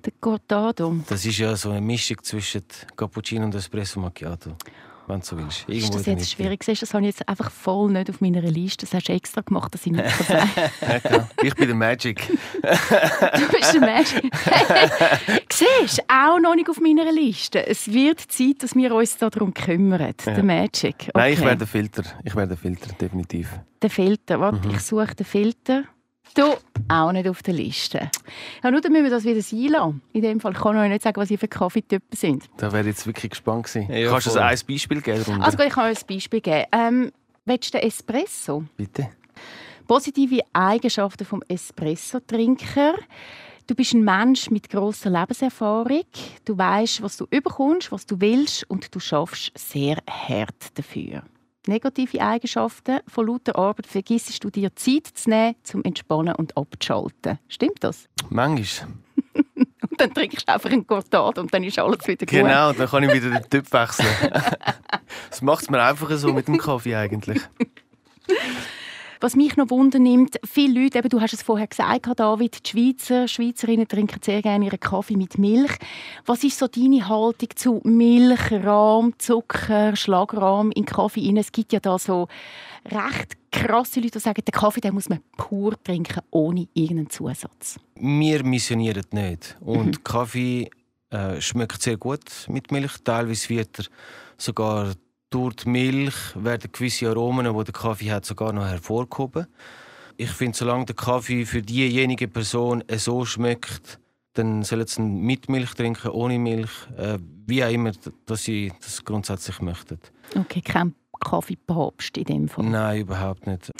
Der 0.04 0.12
Cortado. 0.20 0.96
Das 1.08 1.24
ist 1.24 1.38
ja 1.38 1.54
so 1.56 1.70
eine 1.70 1.80
Mischung 1.80 2.18
zwischen 2.22 2.62
Cappuccino 2.96 3.44
und 3.44 3.54
Espresso 3.54 3.98
Macchiato. 4.00 4.52
Wenn 5.06 5.20
du 5.20 5.24
so 5.26 5.38
willst. 5.38 5.66
Ist 5.68 5.88
das 5.94 6.04
jetzt 6.04 6.18
Mitte. 6.18 6.24
schwierig? 6.30 6.62
Siehst 6.62 6.82
Das 6.82 6.92
habe 6.92 7.02
ich 7.06 7.16
jetzt 7.16 7.26
einfach 7.26 7.50
voll 7.50 7.90
nicht 7.90 8.10
auf 8.10 8.20
meiner 8.20 8.42
Liste. 8.42 8.84
Das 8.84 8.92
hast 8.92 9.08
du 9.08 9.12
extra 9.14 9.40
gemacht, 9.40 9.72
dass 9.72 9.86
ich 9.86 9.92
nicht 9.92 10.06
sagen 10.10 10.50
kann. 10.54 11.00
Ja, 11.10 11.28
ich 11.42 11.54
bin 11.54 11.66
der 11.68 11.76
Magic. 11.76 12.28
Du 12.28 13.48
bist 13.50 13.72
der 13.74 13.80
Mensch. 13.80 14.10
Siehst 15.50 15.98
du, 15.98 16.02
auch 16.08 16.38
noch 16.38 16.54
nicht 16.54 16.68
auf 16.68 16.78
meiner 16.80 17.10
Liste. 17.10 17.66
Es 17.66 17.90
wird 17.90 18.20
Zeit, 18.20 18.62
dass 18.62 18.74
wir 18.74 18.94
uns 18.94 19.16
darum 19.16 19.54
kümmern. 19.54 20.12
Der 20.26 20.42
Magic. 20.44 20.94
Okay. 20.94 21.10
Nein, 21.14 21.32
ich 21.32 21.40
wäre 21.40 21.56
der 21.56 21.66
Filter. 21.66 22.02
Ich 22.24 22.36
wäre 22.36 22.46
der 22.48 22.56
Filter, 22.58 22.92
definitiv. 23.00 23.48
Der 23.80 23.90
Filter. 23.90 24.40
Warte, 24.40 24.68
Mhm. 24.68 24.74
ich 24.74 24.80
suche 24.80 25.14
den 25.14 25.24
Filter. 25.26 25.84
Du, 26.34 26.54
auch 26.88 27.12
nicht 27.12 27.28
auf 27.28 27.42
der 27.42 27.54
Liste. 27.54 28.10
Ja, 28.62 28.70
nur 28.70 28.80
dann 28.80 28.92
müssen 28.92 29.04
wir 29.04 29.10
das 29.10 29.24
wieder 29.24 29.42
sein 29.42 29.68
lassen. 29.68 30.02
In 30.12 30.22
dem 30.22 30.40
Fall 30.40 30.52
kann 30.52 30.76
ich 30.76 30.82
euch 30.82 30.88
nicht 30.90 31.02
sagen, 31.02 31.20
was 31.20 31.30
ihr 31.30 31.38
für 31.38 31.48
Kaffeetypen 31.48 32.16
sind. 32.16 32.44
Da 32.56 32.70
wäre 32.72 32.82
ich 32.82 32.88
jetzt 32.96 33.06
wirklich 33.06 33.30
gespannt 33.30 33.66
gewesen. 33.66 33.90
Ja, 33.92 34.10
Kannst 34.10 34.26
du 34.26 34.30
uns 34.30 34.38
voll. 34.38 34.42
ein 34.46 34.58
Beispiel 34.68 35.00
geben? 35.02 35.24
darunter? 35.24 35.44
Also 35.44 35.56
gut, 35.56 35.66
ich 35.66 35.72
kann 35.72 35.90
euch 35.90 35.98
ein 36.00 36.06
Beispiel 36.14 36.40
geben. 36.40 36.64
Ähm, 36.72 37.12
willst 37.44 37.74
du 37.74 37.78
den 37.78 37.86
Espresso? 37.88 38.64
Bitte. 38.76 39.08
Positive 39.86 40.40
Eigenschaften 40.52 41.24
vom 41.24 41.42
Espresso-Trinker. 41.48 42.94
Du 43.66 43.74
bist 43.74 43.92
ein 43.94 44.02
Mensch 44.04 44.50
mit 44.50 44.70
großer 44.70 45.10
Lebenserfahrung. 45.10 46.02
Du 46.44 46.56
weißt, 46.56 47.02
was 47.02 47.16
du 47.18 47.26
überkommst, 47.30 47.90
was 47.92 48.06
du 48.06 48.18
willst 48.20 48.68
und 48.70 48.94
du 48.94 49.00
schaffst 49.00 49.52
sehr 49.58 49.98
hart 50.08 50.54
dafür. 50.78 51.22
Negative 51.68 52.20
Eigenschaften 52.22 53.00
von 53.06 53.26
lauter 53.26 53.54
Arbeit 53.56 53.86
vergissest 53.86 54.42
du 54.42 54.48
dir 54.48 54.74
Zeit 54.74 55.06
zu 55.06 55.28
nehmen, 55.28 55.54
zum 55.62 55.84
Entspannen 55.84 56.34
und 56.34 56.56
abzuschalten. 56.56 57.38
Stimmt 57.46 57.84
das? 57.84 58.08
Manchmal. 58.30 58.88
Und 59.90 60.00
dann 60.00 60.14
trinkst 60.14 60.48
du 60.48 60.52
einfach 60.52 60.70
einen 60.70 60.86
Cortado 60.86 61.40
und 61.40 61.52
dann 61.52 61.64
ist 61.64 61.78
alles 61.78 62.06
wieder 62.06 62.24
gut. 62.24 62.28
Genau, 62.28 62.72
dann 62.72 62.88
kann 62.88 63.02
ich 63.02 63.12
wieder 63.12 63.30
den 63.30 63.50
Typ 63.50 63.72
wechseln. 63.72 64.06
das 65.30 65.42
macht 65.42 65.62
es 65.62 65.70
mir 65.70 65.82
einfacher 65.82 66.16
so 66.18 66.32
mit 66.32 66.46
dem 66.46 66.58
Kaffee 66.58 66.94
eigentlich. 66.94 67.40
Was 69.20 69.34
mich 69.34 69.56
noch 69.56 69.70
wundern 69.70 70.04
nimmt, 70.04 70.38
viele 70.44 70.82
Leute, 70.82 70.98
eben, 70.98 71.08
du 71.08 71.20
hast 71.20 71.32
es 71.32 71.42
vorher 71.42 71.66
gesagt, 71.66 72.08
David, 72.16 72.64
die 72.64 72.70
Schweizer, 72.70 73.26
Schweizerinnen 73.26 73.88
trinken 73.88 74.20
sehr 74.22 74.42
gerne 74.42 74.66
ihren 74.66 74.78
Kaffee 74.78 75.16
mit 75.16 75.38
Milch. 75.38 75.72
Was 76.24 76.44
ist 76.44 76.58
so 76.58 76.68
deine 76.68 77.08
Haltung 77.08 77.48
zu 77.56 77.80
Milch, 77.84 78.52
Rahm, 78.52 79.14
Zucker, 79.18 79.96
Schlagrahm 79.96 80.70
in 80.70 80.84
Kaffee? 80.84 81.36
Es 81.36 81.50
gibt 81.50 81.72
ja 81.72 81.80
da 81.80 81.98
so 81.98 82.28
recht 82.84 83.36
krasse 83.50 84.00
Leute, 84.00 84.12
die 84.12 84.18
sagen, 84.20 84.42
den 84.44 84.52
Kaffee 84.52 84.80
den 84.80 84.94
muss 84.94 85.08
man 85.08 85.20
pur 85.36 85.74
trinken, 85.82 86.20
ohne 86.30 86.68
irgendeinen 86.74 87.10
Zusatz. 87.10 87.80
Wir 87.96 88.44
missionieren 88.44 89.06
nicht. 89.10 89.56
Und 89.60 90.04
Kaffee 90.04 90.70
äh, 91.10 91.40
schmeckt 91.40 91.82
sehr 91.82 91.96
gut 91.96 92.22
mit 92.48 92.70
Milch. 92.70 92.92
Teilweise 93.02 93.48
wird 93.48 93.80
er 93.80 93.84
sogar 94.36 94.92
durch 95.30 95.56
die 95.56 95.68
Milch 95.68 96.14
werden 96.34 96.70
gewisse 96.72 97.08
Aromen, 97.08 97.46
die 97.56 97.64
der 97.64 97.72
Kaffee 97.74 98.10
hat, 98.10 98.24
sogar 98.24 98.52
noch 98.52 98.66
hervorgehoben. 98.66 99.46
Ich 100.16 100.30
finde, 100.30 100.56
solange 100.56 100.86
der 100.86 100.96
Kaffee 100.96 101.44
für 101.44 101.62
diejenige 101.62 102.28
Person 102.28 102.82
so 102.96 103.24
schmeckt, 103.24 104.00
dann 104.34 104.62
sollen 104.62 104.86
sie 104.86 105.02
mit 105.02 105.48
Milch 105.48 105.74
trinken, 105.74 106.10
ohne 106.10 106.38
Milch, 106.38 106.70
äh, 106.96 107.18
wie 107.46 107.62
auch 107.64 107.70
immer, 107.70 107.92
dass 108.26 108.44
sie 108.44 108.72
das 108.80 109.04
grundsätzlich 109.04 109.60
möchten. 109.60 109.98
Okay, 110.36 110.60
kein 110.60 110.94
Kaffeepapst 111.20 112.16
in 112.18 112.24
dem 112.24 112.48
Fall. 112.48 112.64
Nein, 112.66 113.00
überhaupt 113.00 113.46
nicht. 113.46 113.72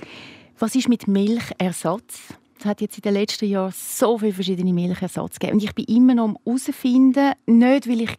Was 0.58 0.74
ist 0.74 0.88
mit 0.88 1.06
Milchersatz? 1.06 2.34
Es 2.58 2.64
hat 2.64 2.80
jetzt 2.80 2.96
in 2.96 3.02
den 3.02 3.14
letzten 3.14 3.48
Jahren 3.48 3.72
so 3.72 4.18
viele 4.18 4.32
verschiedene 4.32 4.72
Milchersätze 4.72 5.38
gegeben. 5.38 5.58
Und 5.58 5.64
ich 5.64 5.74
bin 5.74 5.84
immer 5.84 6.14
noch 6.14 6.24
am 6.24 6.38
herausfinden, 6.44 7.32
nicht 7.46 7.88
weil 7.88 8.00
ich 8.00 8.14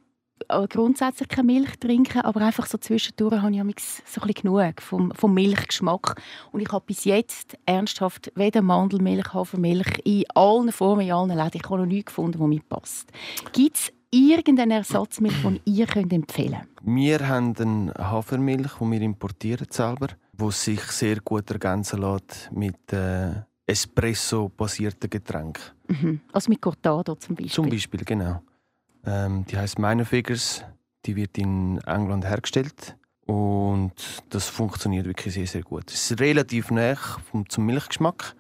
grundsätzlich 0.70 1.28
keine 1.30 1.48
Milch 1.48 1.78
trinke, 1.80 2.24
aber 2.24 2.42
einfach 2.42 2.66
so 2.66 2.78
zwischendurch 2.78 3.42
habe 3.42 3.52
ich 3.52 3.62
so 4.06 4.22
ein 4.22 4.28
bisschen 4.28 4.34
genug 4.34 4.82
vom, 4.82 5.12
vom 5.12 5.34
Milchgeschmack. 5.34 6.22
Und 6.52 6.62
ich 6.62 6.72
habe 6.72 6.86
bis 6.86 7.06
jetzt 7.06 7.58
ernsthaft 7.66 8.32
weder 8.36 8.62
Mandelmilch, 8.62 9.34
Hafermilch 9.34 10.00
in 10.04 10.24
allen 10.34 10.72
Formen, 10.72 11.06
in 11.06 11.12
allen 11.12 11.30
Läden. 11.30 11.62
Ich 11.62 11.70
habe 11.70 11.80
noch 11.80 11.86
nichts 11.86 12.08
gefunden, 12.08 12.40
was 12.40 12.48
mir 12.48 12.62
passt. 12.68 13.12
Gibt 13.54 13.78
es 13.78 13.94
irgendeine 14.12 14.76
Ersatzmilch, 14.76 15.36
die 15.44 15.72
ihr 15.72 15.88
könnt 15.88 16.14
empfehlen 16.14 16.62
könnt? 16.76 16.96
Wir 16.96 17.28
haben 17.28 17.56
eine 17.58 17.94
Hafermilch, 17.98 18.74
die 18.80 18.92
wir 18.92 19.02
importieren 19.02 19.68
selber, 19.70 20.08
die 20.34 20.52
sich 20.52 20.82
sehr 20.82 21.20
gut 21.22 21.50
ergänzen 21.52 22.02
lässt 22.02 22.50
mit 22.52 22.94
äh, 22.94 23.34
Espresso-basierten 23.66 25.10
Getränken. 25.10 25.62
Mhm. 25.88 26.22
Also 26.32 26.50
mit 26.50 26.62
Cortado 26.62 27.16
zum 27.16 27.36
Beispiel. 27.36 27.54
Zum 27.54 27.70
Beispiel, 27.70 28.04
genau. 28.04 28.42
Ähm, 29.10 29.46
die 29.46 29.58
heißt 29.58 29.80
Minor 29.80 30.06
Figures. 30.06 30.64
Die 31.06 31.16
wird 31.16 31.38
in 31.38 31.80
England 31.86 32.26
hergestellt. 32.26 32.96
Und 33.26 33.94
das 34.30 34.48
funktioniert 34.48 35.06
wirklich 35.06 35.34
sehr, 35.34 35.48
sehr 35.48 35.64
gut. 35.64 35.92
Es 35.92 36.12
ist 36.12 36.20
relativ 36.20 36.72
nah 36.72 36.96
vom, 36.96 37.50
zum 37.50 37.66
Milchgeschmack. 37.66 38.36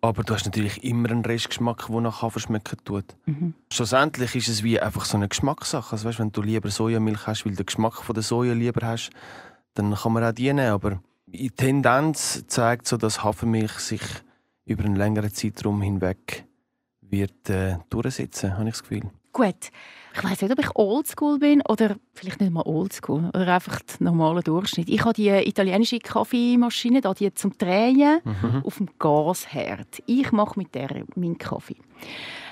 Aber 0.00 0.22
du 0.22 0.34
hast 0.34 0.44
natürlich 0.44 0.84
immer 0.84 1.10
einen 1.10 1.24
Restgeschmack, 1.24 1.86
der 1.88 2.00
nach 2.00 2.22
Hafer 2.22 2.40
schmecken 2.40 2.78
tut. 2.84 3.16
Mhm. 3.26 3.54
Schlussendlich 3.72 4.34
ist 4.36 4.48
es 4.48 4.62
wie 4.62 4.80
einfach 4.80 5.04
so 5.04 5.16
eine 5.16 5.28
Geschmackssache. 5.28 5.92
Also 5.92 6.08
weißt, 6.08 6.18
wenn 6.18 6.32
du 6.32 6.42
lieber 6.42 6.70
Sojamilch 6.70 7.26
hast, 7.26 7.44
weil 7.44 7.52
du 7.52 7.58
den 7.58 7.66
Geschmack 7.66 7.94
von 7.94 8.14
der 8.14 8.22
Soja 8.22 8.52
lieber 8.54 8.86
hast, 8.86 9.10
dann 9.74 9.94
kann 9.94 10.12
man 10.12 10.24
auch 10.24 10.32
die 10.32 10.52
nehmen. 10.52 10.70
Aber 10.70 11.00
die 11.26 11.50
Tendenz 11.50 12.44
zeigt 12.46 12.88
so, 12.88 12.96
dass 12.96 13.22
Hafermilch 13.22 13.72
sich 13.72 14.02
über 14.64 14.84
einen 14.84 14.96
längeren 14.96 15.32
Zeitraum 15.32 15.80
hinweg 15.82 16.44
wird 17.00 17.50
äh, 17.50 17.78
durchsetzen, 17.88 18.56
habe 18.56 18.68
ich 18.68 18.74
das 18.74 18.82
Gefühl. 18.82 19.10
Gut. 19.36 19.68
Ich 20.14 20.24
weiß 20.24 20.40
nicht, 20.40 20.50
ob 20.50 20.58
ich 20.58 20.74
oldschool 20.76 21.38
bin 21.38 21.60
oder 21.68 21.96
vielleicht 22.14 22.40
nicht 22.40 22.50
mal 22.50 22.62
oldschool 22.62 23.28
oder 23.34 23.54
einfach 23.54 23.80
der 23.82 23.96
normale 24.00 24.42
Durchschnitt. 24.42 24.88
Ich 24.88 25.02
habe 25.02 25.12
die 25.12 25.28
italienische 25.28 25.98
Kaffeemaschine, 25.98 27.02
da 27.02 27.12
die 27.12 27.34
zum 27.34 27.52
Drehen 27.58 28.22
auf 28.64 28.78
dem 28.78 28.88
Gasherd. 28.98 30.02
Ich 30.06 30.32
mache 30.32 30.58
mit 30.58 30.74
der 30.74 31.04
meinen 31.16 31.36
Kaffee. 31.36 31.76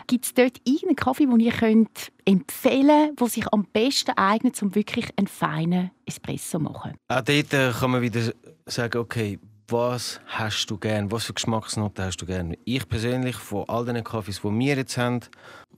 Gibt 0.07 0.27
es 0.27 0.35
dort 0.35 0.59
irgendeinen 0.65 0.97
Kaffee, 0.97 1.25
den 1.25 1.41
ihr 1.41 1.53
könnt 1.53 2.13
empfehlen 2.27 3.07
könnt, 3.07 3.21
der 3.21 3.29
sich 3.29 3.51
am 3.51 3.65
besten 3.73 4.11
eignet, 4.11 4.63
um 4.63 4.75
wirklich 4.75 5.07
einen 5.17 5.27
feinen 5.27 5.91
Espresso 6.05 6.59
zu 6.59 6.65
machen? 6.65 6.99
Auch 7.09 7.23
dort 7.23 7.55
äh, 7.55 7.71
kann 7.71 7.93
man 7.93 8.03
wieder 8.03 8.31
sagen, 8.67 8.99
okay, 8.99 9.39
was 9.69 10.21
hast 10.27 10.67
du 10.67 10.79
gern? 10.79 11.11
Was 11.11 11.25
für 11.25 11.35
Geschmacksnoten 11.35 12.05
hast 12.05 12.19
du 12.19 12.27
gern? 12.27 12.57
Ich 12.65 12.89
persönlich, 12.89 13.37
von 13.37 13.69
all 13.69 13.85
den 13.85 14.03
Kaffees, 14.05 14.41
die 14.43 14.51
wir 14.51 14.77
jetzt 14.77 14.97
haben, 14.97 15.21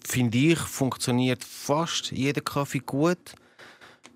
finde 0.04 0.38
ich, 0.38 0.58
funktioniert 0.58 1.44
fast 1.44 2.10
jeder 2.10 2.40
Kaffee 2.40 2.80
gut 2.80 3.34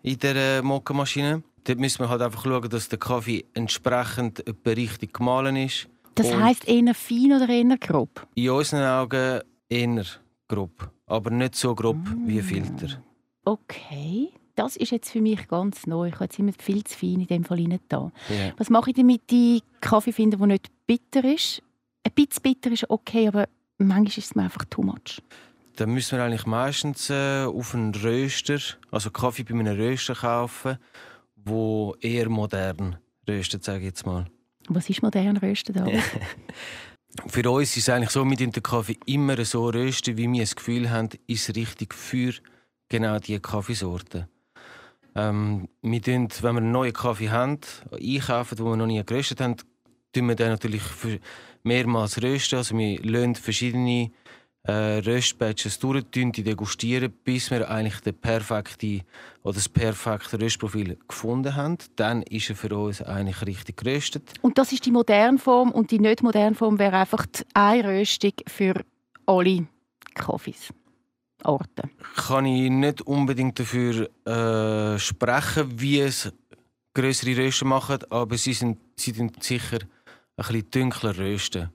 in 0.02 0.18
der 0.18 0.36
äh, 0.36 0.62
Mokkamaschine. 0.62 1.42
Dort 1.64 1.78
müssen 1.78 2.00
wir 2.00 2.08
halt 2.08 2.22
einfach 2.22 2.44
schauen, 2.44 2.68
dass 2.68 2.88
der 2.88 2.98
Kaffee 2.98 3.44
entsprechend 3.54 4.42
richtig 4.66 5.12
gemahlen 5.12 5.56
ist. 5.56 5.88
Das 6.14 6.34
heisst 6.34 6.66
eher 6.66 6.94
fein 6.94 7.32
oder 7.32 7.48
eher 7.48 7.78
grob? 7.78 8.26
In 8.34 8.50
unseren 8.50 8.84
Augen 8.84 9.40
eher 9.68 10.04
grob, 10.48 10.90
aber 11.06 11.30
nicht 11.30 11.54
so 11.54 11.74
grob 11.74 11.96
mm. 11.96 12.26
wie 12.26 12.42
Filter. 12.42 13.02
Okay, 13.44 14.32
das 14.60 14.76
ist 14.76 14.90
jetzt 14.90 15.10
für 15.10 15.22
mich 15.22 15.48
ganz 15.48 15.86
neu. 15.86 16.08
Ich 16.08 16.14
habe 16.14 16.24
jetzt 16.24 16.38
immer 16.38 16.52
viel 16.58 16.84
zu 16.84 16.98
fein 16.98 17.20
in 17.20 17.26
dem 17.26 17.44
Fall 17.44 17.58
rein 17.58 17.78
da. 17.88 18.12
Yeah. 18.28 18.52
Was 18.58 18.68
mache 18.68 18.90
ich 18.90 18.96
damit, 18.96 19.22
die 19.30 19.62
Kaffee 19.80 20.12
finden, 20.12 20.38
der 20.38 20.46
nicht 20.48 20.68
bitter 20.86 21.24
ist? 21.24 21.62
Ein 22.04 22.12
bisschen 22.14 22.42
bitter 22.42 22.70
ist 22.70 22.90
okay, 22.90 23.28
aber 23.28 23.48
manchmal 23.78 24.08
ist 24.08 24.18
es 24.18 24.34
mir 24.34 24.42
einfach 24.42 24.66
too 24.66 24.82
much. 24.82 25.22
Dann 25.76 25.90
müssen 25.90 26.18
wir 26.18 26.24
eigentlich 26.24 26.44
meistens 26.44 27.08
äh, 27.08 27.44
auf 27.44 27.74
einen 27.74 27.94
Röster, 27.94 28.58
also 28.90 29.10
Kaffee 29.10 29.44
bei 29.44 29.54
einem 29.54 29.74
Röster 29.78 30.14
kaufen, 30.14 30.76
wo 31.36 31.96
eher 32.02 32.28
modern 32.28 32.98
röstet, 33.26 33.64
sage 33.64 33.78
ich 33.78 33.84
jetzt 33.84 34.04
mal. 34.04 34.26
Was 34.68 34.90
ist 34.90 35.02
modern 35.02 35.38
rösten 35.38 35.74
da? 35.74 35.86
für 37.28 37.50
uns 37.50 37.78
ist 37.78 37.88
es 37.88 37.88
eigentlich 37.88 38.10
so, 38.10 38.28
wir 38.28 38.36
den 38.36 38.52
Kaffee 38.52 38.98
immer 39.06 39.42
so 39.42 39.70
rösten, 39.70 40.18
wie 40.18 40.30
wir 40.30 40.42
das 40.42 40.54
Gefühl 40.54 40.90
haben, 40.90 41.08
ist 41.26 41.56
richtig 41.56 41.94
für 41.94 42.34
genau 42.90 43.18
diese 43.18 43.40
Kaffeesorte. 43.40 44.28
Ähm, 45.14 45.68
wir 45.82 46.02
tun, 46.02 46.28
wenn 46.40 46.54
wir 46.54 46.60
einen 46.60 46.72
neuen 46.72 46.92
Kaffee 46.92 47.30
haben, 47.30 47.58
einkaufen, 47.90 48.56
den 48.56 48.66
wir 48.66 48.76
noch 48.76 48.86
nie 48.86 49.02
geröstet 49.04 49.40
haben, 49.40 49.56
tun 50.12 50.28
wir 50.28 50.34
den 50.34 50.50
natürlich 50.50 50.82
mehrmals 51.62 52.22
rösten. 52.22 52.58
Also 52.58 52.76
wir 52.76 53.02
lassen 53.02 53.34
verschiedene 53.34 54.10
äh, 54.62 54.98
Röstbatches 54.98 55.78
durch, 55.78 56.04
die 56.10 56.42
degustieren, 56.42 57.12
bis 57.24 57.50
wir 57.50 57.70
eigentlich 57.70 58.00
den 58.00 58.14
perfekte, 58.14 59.00
oder 59.42 59.54
das 59.54 59.68
perfekte 59.68 60.40
Röstprofil 60.40 60.98
gefunden 61.08 61.56
haben. 61.56 61.78
Dann 61.96 62.22
ist 62.22 62.50
er 62.50 62.56
für 62.56 62.76
uns 62.76 63.02
eigentlich 63.02 63.44
richtig 63.46 63.78
geröstet. 63.78 64.34
Und 64.42 64.58
das 64.58 64.72
ist 64.72 64.84
die 64.86 64.90
moderne 64.90 65.38
Form 65.38 65.70
und 65.70 65.90
die 65.90 65.98
nicht 65.98 66.22
moderne 66.22 66.54
Form 66.54 66.78
wäre 66.78 66.98
einfach 66.98 67.26
die 67.26 67.44
Einröstung 67.54 68.32
für 68.46 68.84
alle 69.26 69.66
Kaffees. 70.14 70.72
Orte. 71.44 71.90
Kann 72.16 72.46
ich 72.46 72.70
nicht 72.70 73.02
unbedingt 73.02 73.58
dafür 73.58 74.08
äh, 74.24 74.98
sprechen, 74.98 75.80
wie 75.80 76.00
es 76.00 76.32
größere 76.94 77.36
Rösten 77.36 77.68
machen, 77.68 77.98
aber 78.10 78.36
sie 78.36 78.52
sind, 78.52 78.78
sie 78.96 79.12
sind 79.12 79.42
sicher 79.42 79.78
ein 79.78 79.86
bisschen 80.36 80.70
dunkler 80.70 81.16
rösten. 81.16 81.70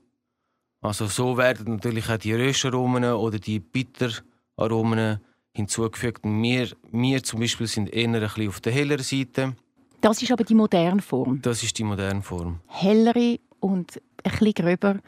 Also 0.80 1.06
so 1.06 1.36
werden 1.36 1.74
natürlich 1.74 2.08
auch 2.08 2.18
die 2.18 2.34
Röstaromen 2.34 3.04
oder 3.04 3.38
die 3.38 3.60
Bitteraromen 3.60 5.20
hinzugefügt. 5.52 6.20
Wir, 6.24 6.68
wir 6.92 7.22
zum 7.22 7.40
Beispiel 7.40 7.66
sind 7.66 7.92
eher 7.92 8.08
ein 8.08 8.20
bisschen 8.20 8.48
auf 8.48 8.60
der 8.60 8.72
helleren 8.72 9.02
Seite. 9.02 9.56
Das 10.00 10.22
ist 10.22 10.30
aber 10.30 10.44
die 10.44 10.54
moderne 10.54 11.02
Form. 11.02 11.40
Das 11.42 11.62
ist 11.62 11.78
die 11.78 11.84
moderne 11.84 12.22
Form. 12.22 12.60
Hellere 12.68 13.38
und 13.60 14.00
ein 14.22 14.30
bisschen 14.30 14.54
gröber. 14.54 15.00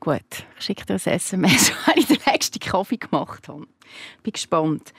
Gut, 0.00 0.46
ich 0.58 0.64
schicke 0.64 0.86
dir 0.86 0.94
ein 0.94 1.14
SMS, 1.14 1.72
wenn 1.86 1.98
ich 1.98 2.06
den 2.06 2.18
nächsten 2.26 2.58
Kaffee 2.58 2.96
gemacht 2.96 3.48
habe. 3.48 3.66
Bin 4.22 4.32
gespannt. 4.32 4.92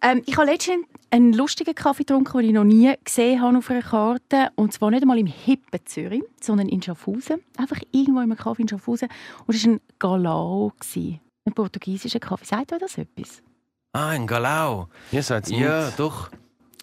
Ähm, 0.00 0.22
ich 0.26 0.36
habe 0.36 0.50
letztens 0.50 0.86
einen 1.10 1.32
lustigen 1.32 1.74
Kaffee 1.74 2.04
getrunken, 2.04 2.38
den 2.38 2.48
ich 2.48 2.54
noch 2.54 2.64
nie 2.64 2.94
gesehen 3.04 3.40
habe 3.40 3.58
auf 3.58 3.70
einer 3.70 3.82
Karte. 3.82 4.50
Und 4.54 4.72
zwar 4.72 4.90
nicht 4.90 5.02
einmal 5.02 5.18
im 5.18 5.26
hippen 5.26 5.80
Zürich, 5.84 6.22
sondern 6.40 6.68
in 6.68 6.82
Schaffhausen. 6.82 7.40
Einfach 7.56 7.80
irgendwo 7.90 8.20
in 8.20 8.30
einem 8.30 8.36
Kaffee 8.36 8.62
in 8.62 8.68
Schaffhausen. 8.68 9.08
Und 9.46 9.54
es 9.54 9.64
war 9.66 9.72
ein 9.72 9.80
Galao. 9.98 10.72
Ein 10.94 11.54
portugiesischer 11.54 12.20
Kaffee. 12.20 12.44
Sagt 12.44 12.72
euch 12.72 12.78
das 12.78 12.98
etwas? 12.98 13.42
Ah, 13.92 14.10
ein 14.10 14.26
Galao. 14.26 14.88
Ja, 15.10 15.22
sagt's 15.22 15.50
Ja, 15.50 15.90
doch. 15.90 16.30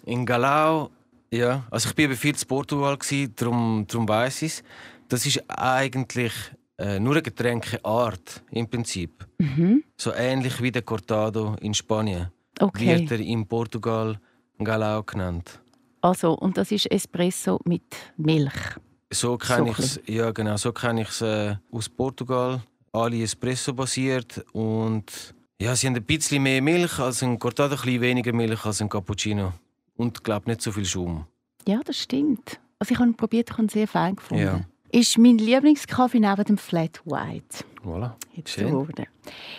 In 0.04 0.26
Galao, 0.26 0.90
ja. 1.30 1.64
Also 1.70 1.88
ich 1.88 2.08
war 2.08 2.16
viel 2.16 2.34
in 2.34 2.48
Portugal, 2.48 2.98
darum, 3.36 3.84
darum 3.88 4.08
weiss 4.08 4.42
ich 4.42 4.52
es. 4.52 4.64
Das 5.08 5.24
ist 5.24 5.42
eigentlich 5.48 6.32
äh, 6.78 7.00
nur 7.00 7.14
eine 7.14 7.22
Getränkeart 7.22 8.42
im 8.50 8.68
Prinzip. 8.68 9.26
Mhm. 9.38 9.84
So 9.96 10.12
ähnlich 10.12 10.60
wie 10.60 10.70
der 10.70 10.82
Cortado 10.82 11.56
in 11.60 11.74
Spanien. 11.74 12.28
Okay. 12.58 12.98
Wird 12.98 13.12
er 13.12 13.20
in 13.20 13.46
Portugal 13.46 14.18
Galao 14.58 15.02
genannt. 15.02 15.60
Also, 16.00 16.32
und 16.32 16.56
das 16.56 16.70
ist 16.70 16.90
Espresso 16.90 17.60
mit 17.64 17.82
Milch? 18.16 18.78
So 19.10 19.36
kenne 19.38 19.70
ich 19.70 19.78
es, 19.78 20.00
ja 20.06 20.30
genau, 20.30 20.56
so 20.56 20.72
kenne 20.72 21.02
ich 21.02 21.08
es 21.08 21.20
äh, 21.20 21.56
aus 21.70 21.88
Portugal. 21.88 22.60
Alle 22.92 23.22
Espresso 23.22 23.72
basiert 23.72 24.44
und 24.52 25.34
ja, 25.60 25.74
sie 25.74 25.86
haben 25.86 25.96
ein 25.96 26.04
bisschen 26.04 26.42
mehr 26.42 26.60
Milch 26.60 26.98
als 26.98 27.22
ein 27.22 27.38
Cortado, 27.38 27.74
ein 27.74 27.80
bisschen 27.80 28.00
weniger 28.00 28.32
Milch 28.32 28.64
als 28.64 28.80
ein 28.80 28.88
Cappuccino. 28.88 29.52
Und 29.96 30.18
ich 30.18 30.22
glaube 30.22 30.50
nicht 30.50 30.62
so 30.62 30.72
viel 30.72 30.84
Schaum. 30.84 31.26
Ja, 31.66 31.80
das 31.84 31.96
stimmt. 31.96 32.60
Also 32.78 32.92
ich 32.92 33.00
habe 33.00 33.12
probiert, 33.12 33.50
ich 33.50 33.58
habe 33.58 33.70
sehr 33.70 33.88
fein 33.88 34.16
gefunden. 34.16 34.44
Ja 34.44 34.60
ist 34.92 35.18
mein 35.18 35.38
Lieblingskaffee 35.38 36.20
neben 36.20 36.44
dem 36.44 36.58
Flat 36.58 37.00
White. 37.04 37.64
Voilà. 37.84 38.12
Schön. 38.44 38.86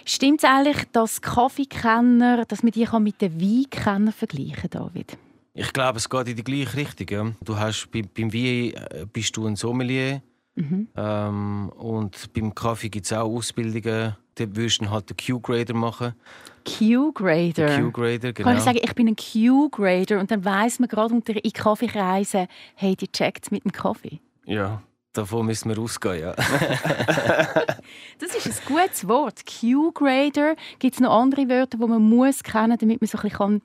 Stimmt 0.06 0.44
es 0.44 0.50
eigentlich, 0.50 0.84
dass 0.92 1.22
Kaffeekenner, 1.22 2.46
dass 2.46 2.64
man 2.64 2.72
die 2.72 2.88
mit 3.00 3.22
den 3.22 3.40
Weinkennern 3.40 4.14
vergleichen 4.14 4.70
David? 4.70 5.18
Ich 5.54 5.74
glaube, 5.74 5.98
es 5.98 6.10
geht 6.10 6.28
in 6.28 6.36
die 6.36 6.44
gleiche 6.44 6.78
Richtung. 6.78 7.08
Ja. 7.10 7.32
Du 7.44 7.58
hast, 7.58 7.90
beim, 7.92 8.08
beim 8.16 8.32
Wein 8.32 8.74
äh, 8.74 9.06
bist 9.12 9.36
du 9.38 9.48
ein 9.48 9.56
Sommelier. 9.56 10.22
Mhm. 10.56 10.88
Ähm, 10.96 11.70
und 11.76 12.34
beim 12.34 12.54
Kaffee 12.54 12.90
gibt 12.90 13.06
es 13.06 13.14
auch 13.14 13.26
Ausbildungen. 13.26 14.16
Dort 14.36 14.56
würdest 14.56 14.82
du 14.82 14.90
halt 14.90 15.10
den 15.10 15.18
Q-Grader 15.18 15.74
machen. 15.74 16.14
Q-Grader? 16.66 17.80
Q-Grader, 17.80 18.34
genau. 18.34 18.50
Kann 18.50 18.58
ich 18.58 18.64
sagen, 18.64 18.80
ich 18.84 18.94
bin 18.94 19.08
ein 19.08 19.16
Q-Grader 19.16 20.20
und 20.20 20.30
dann 20.30 20.44
weiss 20.44 20.80
man 20.80 20.90
gerade 20.90 21.14
unter 21.14 21.44
in 21.44 21.52
Kaffeekreisen, 21.52 22.48
hey, 22.76 22.96
die 22.96 23.08
checkt 23.08 23.52
mit 23.52 23.64
dem 23.64 23.72
Kaffee. 23.72 24.20
Ja, 24.46 24.82
Davon 25.18 25.48
müssen 25.48 25.70
wir 25.70 25.80
ausgehen, 25.80 26.22
ja. 26.22 26.34
das 28.20 28.36
ist 28.36 28.46
ein 28.46 28.54
gutes 28.68 29.08
Wort. 29.08 29.44
Q-Grader. 29.48 30.56
Gibt 30.78 30.94
es 30.94 31.00
noch 31.00 31.10
andere 31.12 31.50
Wörter, 31.50 31.80
die 31.80 31.88
man 31.88 32.04
muss 32.04 32.44
kennen, 32.44 32.78
damit 32.78 33.02
man 33.02 33.08
so 33.08 33.18
ein 33.18 33.30
bisschen 33.30 33.62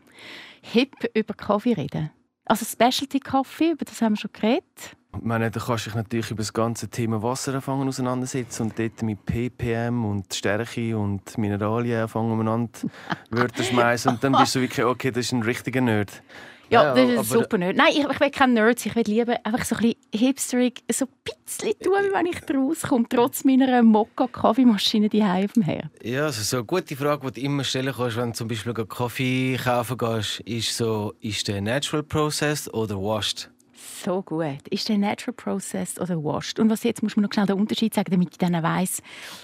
hip 0.63 0.95
über 1.15 1.35
Kaffee 1.35 1.75
reden 1.75 1.91
kann? 1.91 2.11
Also 2.47 2.65
Specialty 2.65 3.21
Kaffee, 3.21 3.73
über 3.73 3.85
das 3.85 4.01
haben 4.01 4.15
wir 4.15 4.17
schon 4.17 4.33
geredet. 4.33 4.97
Ich 5.15 5.23
meine, 5.23 5.51
da 5.51 5.61
kannst 5.61 5.85
du 5.85 5.91
dich 5.91 5.95
natürlich 5.95 6.31
über 6.31 6.41
das 6.41 6.55
ganze 6.55 6.89
Thema 6.89 7.23
Wasser 7.23 7.53
anfangen 7.53 7.87
auseinandersetzen 7.87 8.63
und 8.63 8.79
dort 8.79 9.03
mit 9.03 9.27
ppm 9.27 10.07
und 10.07 10.33
Stärke 10.33 10.97
und 10.97 11.37
Mineralien 11.37 12.01
anfangen 12.05 12.33
umeinander 12.33 12.71
Wörter 13.31 13.63
schmeißen 13.63 14.13
und 14.13 14.25
dann 14.25 14.33
bist 14.33 14.55
du 14.55 14.63
wirklich, 14.63 14.87
okay, 14.87 15.11
das 15.11 15.27
ist 15.27 15.33
ein 15.33 15.43
richtiger 15.43 15.83
Nerd. 15.83 16.23
Ja, 16.73 16.95
das 16.95 17.27
ist 17.27 17.31
super 17.31 17.59
Nerd. 17.59 17.77
Nein, 17.77 17.89
ich, 17.93 17.99
ich 17.99 18.21
will 18.21 18.31
kein 18.31 18.55
Nerd 18.55 18.85
Ich 18.85 18.95
will 18.95 19.05
lieber 19.07 19.39
einfach 19.45 19.65
so 19.65 19.77
ein 19.77 19.81
bisschen 19.83 20.27
hipsterig, 20.27 20.83
so 20.91 21.05
ein 21.05 21.11
bisschen 21.25 21.79
tun, 21.81 21.93
wenn 22.13 22.27
ich 22.27 22.41
rauskomme, 22.53 23.07
trotz 23.09 23.45
meiner 23.45 23.83
Mokka-Kaffeemaschine 23.83 25.09
die 25.09 25.23
auf 25.23 25.53
dem 25.53 25.63
Herd. 25.63 25.91
Ja, 26.03 26.25
also 26.25 26.43
so 26.43 26.59
eine 26.59 26.67
gute 26.67 26.97
Frage, 26.97 27.31
die 27.31 27.41
du 27.41 27.47
immer 27.47 27.65
stellen 27.65 27.93
kannst, 27.97 28.17
wenn 28.17 28.31
du 28.31 28.35
zum 28.35 28.49
Beispiel 28.49 28.73
Kaffee 28.73 29.57
kaufen 29.63 29.99
gehst, 29.99 30.41
ist 30.41 30.77
so, 30.77 31.15
ist 31.21 31.49
der 31.49 31.61
natural 31.61 32.03
processed 32.03 32.73
oder 32.73 32.97
washed? 32.97 33.51
So 34.05 34.23
gut. 34.23 34.67
Ist 34.71 34.89
der 34.89 34.99
natural 34.99 35.35
processed 35.35 36.01
oder 36.01 36.17
washed? 36.23 36.59
Und 36.59 36.71
was 36.71 36.83
jetzt 36.83 37.03
muss 37.03 37.17
man 37.17 37.25
noch 37.25 37.33
schnell 37.33 37.47
den 37.47 37.59
Unterschied 37.59 37.95
sagen, 37.95 38.11
damit 38.11 38.31
ich 38.33 38.39
dann 38.39 38.61
weiss, 38.63 39.03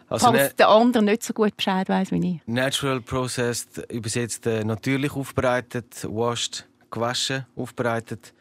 also 0.08 0.26
falls 0.26 0.54
der 0.56 0.68
andere 0.68 1.02
nicht 1.02 1.22
so 1.22 1.32
gut 1.32 1.56
Bescheid 1.56 1.88
weiß 1.88 2.12
wie 2.12 2.34
ich. 2.34 2.40
Natural 2.46 3.00
processed 3.00 3.90
übersetzt 3.90 4.46
äh, 4.46 4.64
natürlich 4.64 5.12
aufbereitet, 5.12 6.06
washed 6.08 6.67
gewaschen, 6.90 7.46
aufbereitet. 7.56 8.34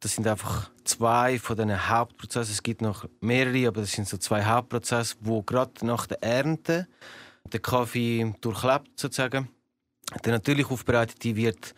Das 0.00 0.14
sind 0.14 0.26
einfach 0.26 0.70
zwei 0.84 1.38
von 1.38 1.56
den 1.56 1.88
Hauptprozessen. 1.88 2.52
Es 2.52 2.62
gibt 2.62 2.80
noch 2.80 3.06
mehrere, 3.20 3.68
aber 3.68 3.82
das 3.82 3.92
sind 3.92 4.08
so 4.08 4.16
zwei 4.16 4.44
Hauptprozesse, 4.44 5.16
wo 5.20 5.42
gerade 5.42 5.84
nach 5.84 6.06
der 6.06 6.22
Ernte 6.22 6.88
der 7.52 7.60
Kaffee 7.60 8.34
durchlebt 8.40 8.98
sozusagen. 8.98 9.48
Der 10.24 10.32
natürlich 10.32 10.70
aufbereitete 10.70 11.36
wird 11.36 11.74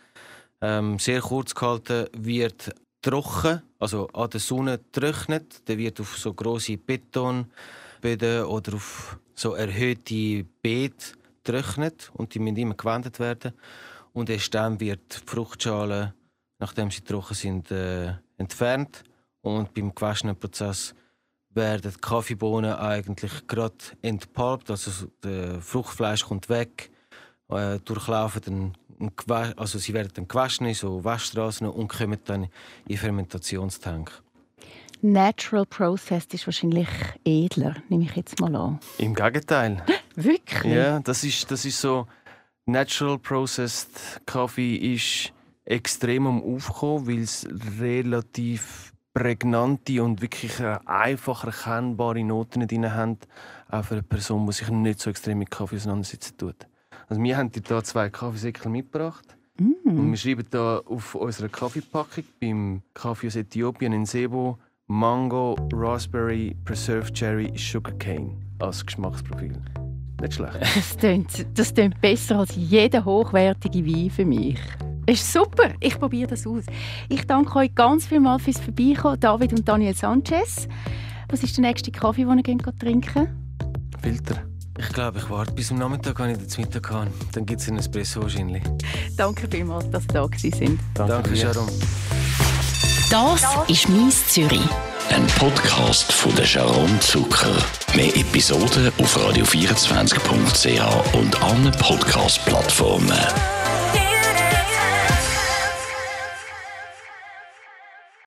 ähm, 0.61 0.97
sehr 0.99 1.21
kurz 1.21 1.53
gehalten, 1.53 2.07
wird 2.17 2.73
trocken, 3.01 3.61
also 3.79 4.07
an 4.07 4.29
der 4.29 4.39
Sonne 4.39 4.79
trocknet. 4.91 5.67
Der 5.67 5.77
wird 5.77 5.99
auf 5.99 6.17
so 6.17 6.33
große 6.33 6.77
Betonböden 6.77 8.45
oder 8.45 8.73
auf 8.73 9.19
so 9.35 9.53
erhöhte 9.53 10.45
Beete 10.61 11.13
trocknet 11.43 12.09
und 12.13 12.33
die 12.33 12.39
müssen 12.39 12.57
immer 12.57 12.75
gewendet 12.75 13.19
werden. 13.19 13.53
Und 14.13 14.29
erst 14.29 14.53
dann 14.53 14.79
wird 14.79 15.21
die 15.21 15.29
Fruchtschale, 15.29 16.13
nachdem 16.59 16.91
sie 16.91 17.01
trocken 17.01 17.33
sind, 17.33 17.71
äh, 17.71 18.13
entfernt. 18.37 19.03
Und 19.41 19.73
beim 19.73 19.93
gewaschenen 19.93 20.37
Prozess 20.37 20.95
werden 21.49 21.91
die 21.91 21.99
Kaffeebohnen 21.99 22.73
eigentlich 22.73 23.47
gerade 23.47 23.75
entpulpt, 24.01 24.71
also 24.71 25.07
das 25.21 25.65
Fruchtfleisch 25.65 26.25
kommt 26.25 26.49
weg, 26.49 26.89
äh, 27.49 27.79
durchlaufen 27.79 28.41
dann 28.45 28.73
also 29.57 29.79
sie 29.79 29.93
werden 29.93 30.11
dann 30.13 30.27
gewaschen 30.27 30.67
in 30.67 30.75
so 30.75 31.03
Waschstraßen 31.03 31.67
und 31.67 31.87
kommen 31.87 32.19
dann 32.25 32.47
in 32.87 32.97
Fermentationstank. 32.97 34.11
Natural 35.01 35.65
Processed 35.65 36.33
ist 36.33 36.47
wahrscheinlich 36.47 36.87
edler, 37.25 37.75
nehme 37.89 38.05
ich 38.05 38.15
jetzt 38.15 38.39
mal 38.39 38.55
an. 38.55 38.79
Im 38.97 39.13
Gegenteil. 39.13 39.83
Wirklich? 40.15 40.73
Ja, 40.73 40.99
das 40.99 41.23
ist, 41.25 41.51
das 41.51 41.65
ist 41.65 41.81
so 41.81 42.07
Natural 42.65 43.19
Processed 43.19 44.21
Kaffee 44.25 44.75
ist 44.75 45.33
extrem 45.65 46.27
am 46.27 46.41
Aufkommen, 46.41 47.07
weil 47.07 47.19
es 47.19 47.45
relativ 47.79 48.93
prägnante 49.13 50.01
und 50.01 50.21
wirklich 50.21 50.59
einfach 50.85 51.43
erkennbare 51.43 52.23
Noten 52.23 52.65
drin 52.67 52.91
haben, 52.93 53.17
auch 53.69 53.83
für 53.83 53.95
eine 53.95 54.03
Person, 54.03 54.45
die 54.47 54.53
sich 54.53 54.69
nicht 54.69 54.99
so 54.99 55.09
extrem 55.09 55.39
mit 55.39 55.51
Kaffee 55.51 55.75
auseinandersetzen 55.75 56.37
tut. 56.37 56.67
Also 57.09 57.21
wir 57.21 57.37
haben 57.37 57.51
hier 57.53 57.83
zwei 57.83 58.09
Kaffeesäckel 58.09 58.71
mitgebracht. 58.71 59.37
Mm. 59.59 59.89
Und 59.89 60.11
wir 60.11 60.17
schreiben 60.17 60.45
hier 60.49 60.83
auf 60.85 61.15
unserer 61.15 61.49
Kaffeepackung 61.49 62.23
beim 62.39 62.81
Kaffee 62.93 63.27
aus 63.27 63.35
Äthiopien 63.35 63.93
in 63.93 64.05
Sebo 64.05 64.57
Mango, 64.87 65.55
Raspberry, 65.73 66.55
Preserved 66.65 67.13
Cherry, 67.13 67.51
Sugarcane 67.57 68.37
als 68.59 68.85
Geschmacksprofil. 68.85 69.61
Nicht 70.23 70.35
schlecht. 70.35 70.57
Das 70.75 70.97
klingt, 70.97 71.45
das 71.53 71.73
klingt 71.73 71.99
besser 71.99 72.39
als 72.39 72.55
jeder 72.55 73.03
hochwertige 73.03 73.85
Wein 73.85 74.09
für 74.09 74.23
mich. 74.23 74.57
Ist 75.05 75.33
super, 75.33 75.71
ich 75.81 75.99
probiere 75.99 76.29
das 76.29 76.47
aus. 76.47 76.63
Ich 77.09 77.27
danke 77.27 77.59
euch 77.59 77.75
ganz 77.75 78.05
vielmals 78.05 78.43
fürs 78.43 78.59
Vorbeikommen, 78.59 79.19
David 79.19 79.51
und 79.51 79.67
Daniel 79.67 79.93
Sanchez. 79.93 80.69
Was 81.29 81.43
ist 81.43 81.57
der 81.57 81.63
nächste 81.63 81.91
Kaffee, 81.91 82.23
den 82.23 82.37
ihr 82.37 82.79
trinken 82.79 83.27
Filter. 84.01 84.35
Ich 84.77 84.89
glaube, 84.89 85.19
ich 85.19 85.29
warte 85.29 85.51
bis 85.51 85.71
am 85.71 85.79
Nachmittag, 85.79 86.17
wenn 86.19 86.31
ich 86.31 86.37
den 86.37 86.61
Mittag 86.61 86.89
habe. 86.89 87.11
Dann 87.33 87.45
gibt 87.45 87.59
es 87.59 87.67
einen 87.67 87.79
Espresso 87.79 88.21
wahrscheinlich. 88.21 88.63
Danke 89.17 89.47
vielmals, 89.51 89.89
dass 89.91 90.03
Sie 90.03 90.07
da 90.07 90.27
sind. 90.37 90.79
Danke, 90.93 91.13
Danke 91.13 91.35
Sharon. 91.35 91.67
Das 93.09 93.45
ist 93.67 93.89
«Mies 93.89 94.27
Zürich». 94.29 94.61
Ein 95.09 95.27
Podcast 95.39 96.11
von 96.11 96.33
der 96.35 96.45
Sharon 96.45 96.99
Zucker. 97.01 97.55
Mehr 97.95 98.15
Episoden 98.15 98.91
auf 98.99 99.17
radio24.ch 99.17 101.15
und 101.15 101.41
allen 101.41 101.71
Podcast-Plattformen. 101.79 103.62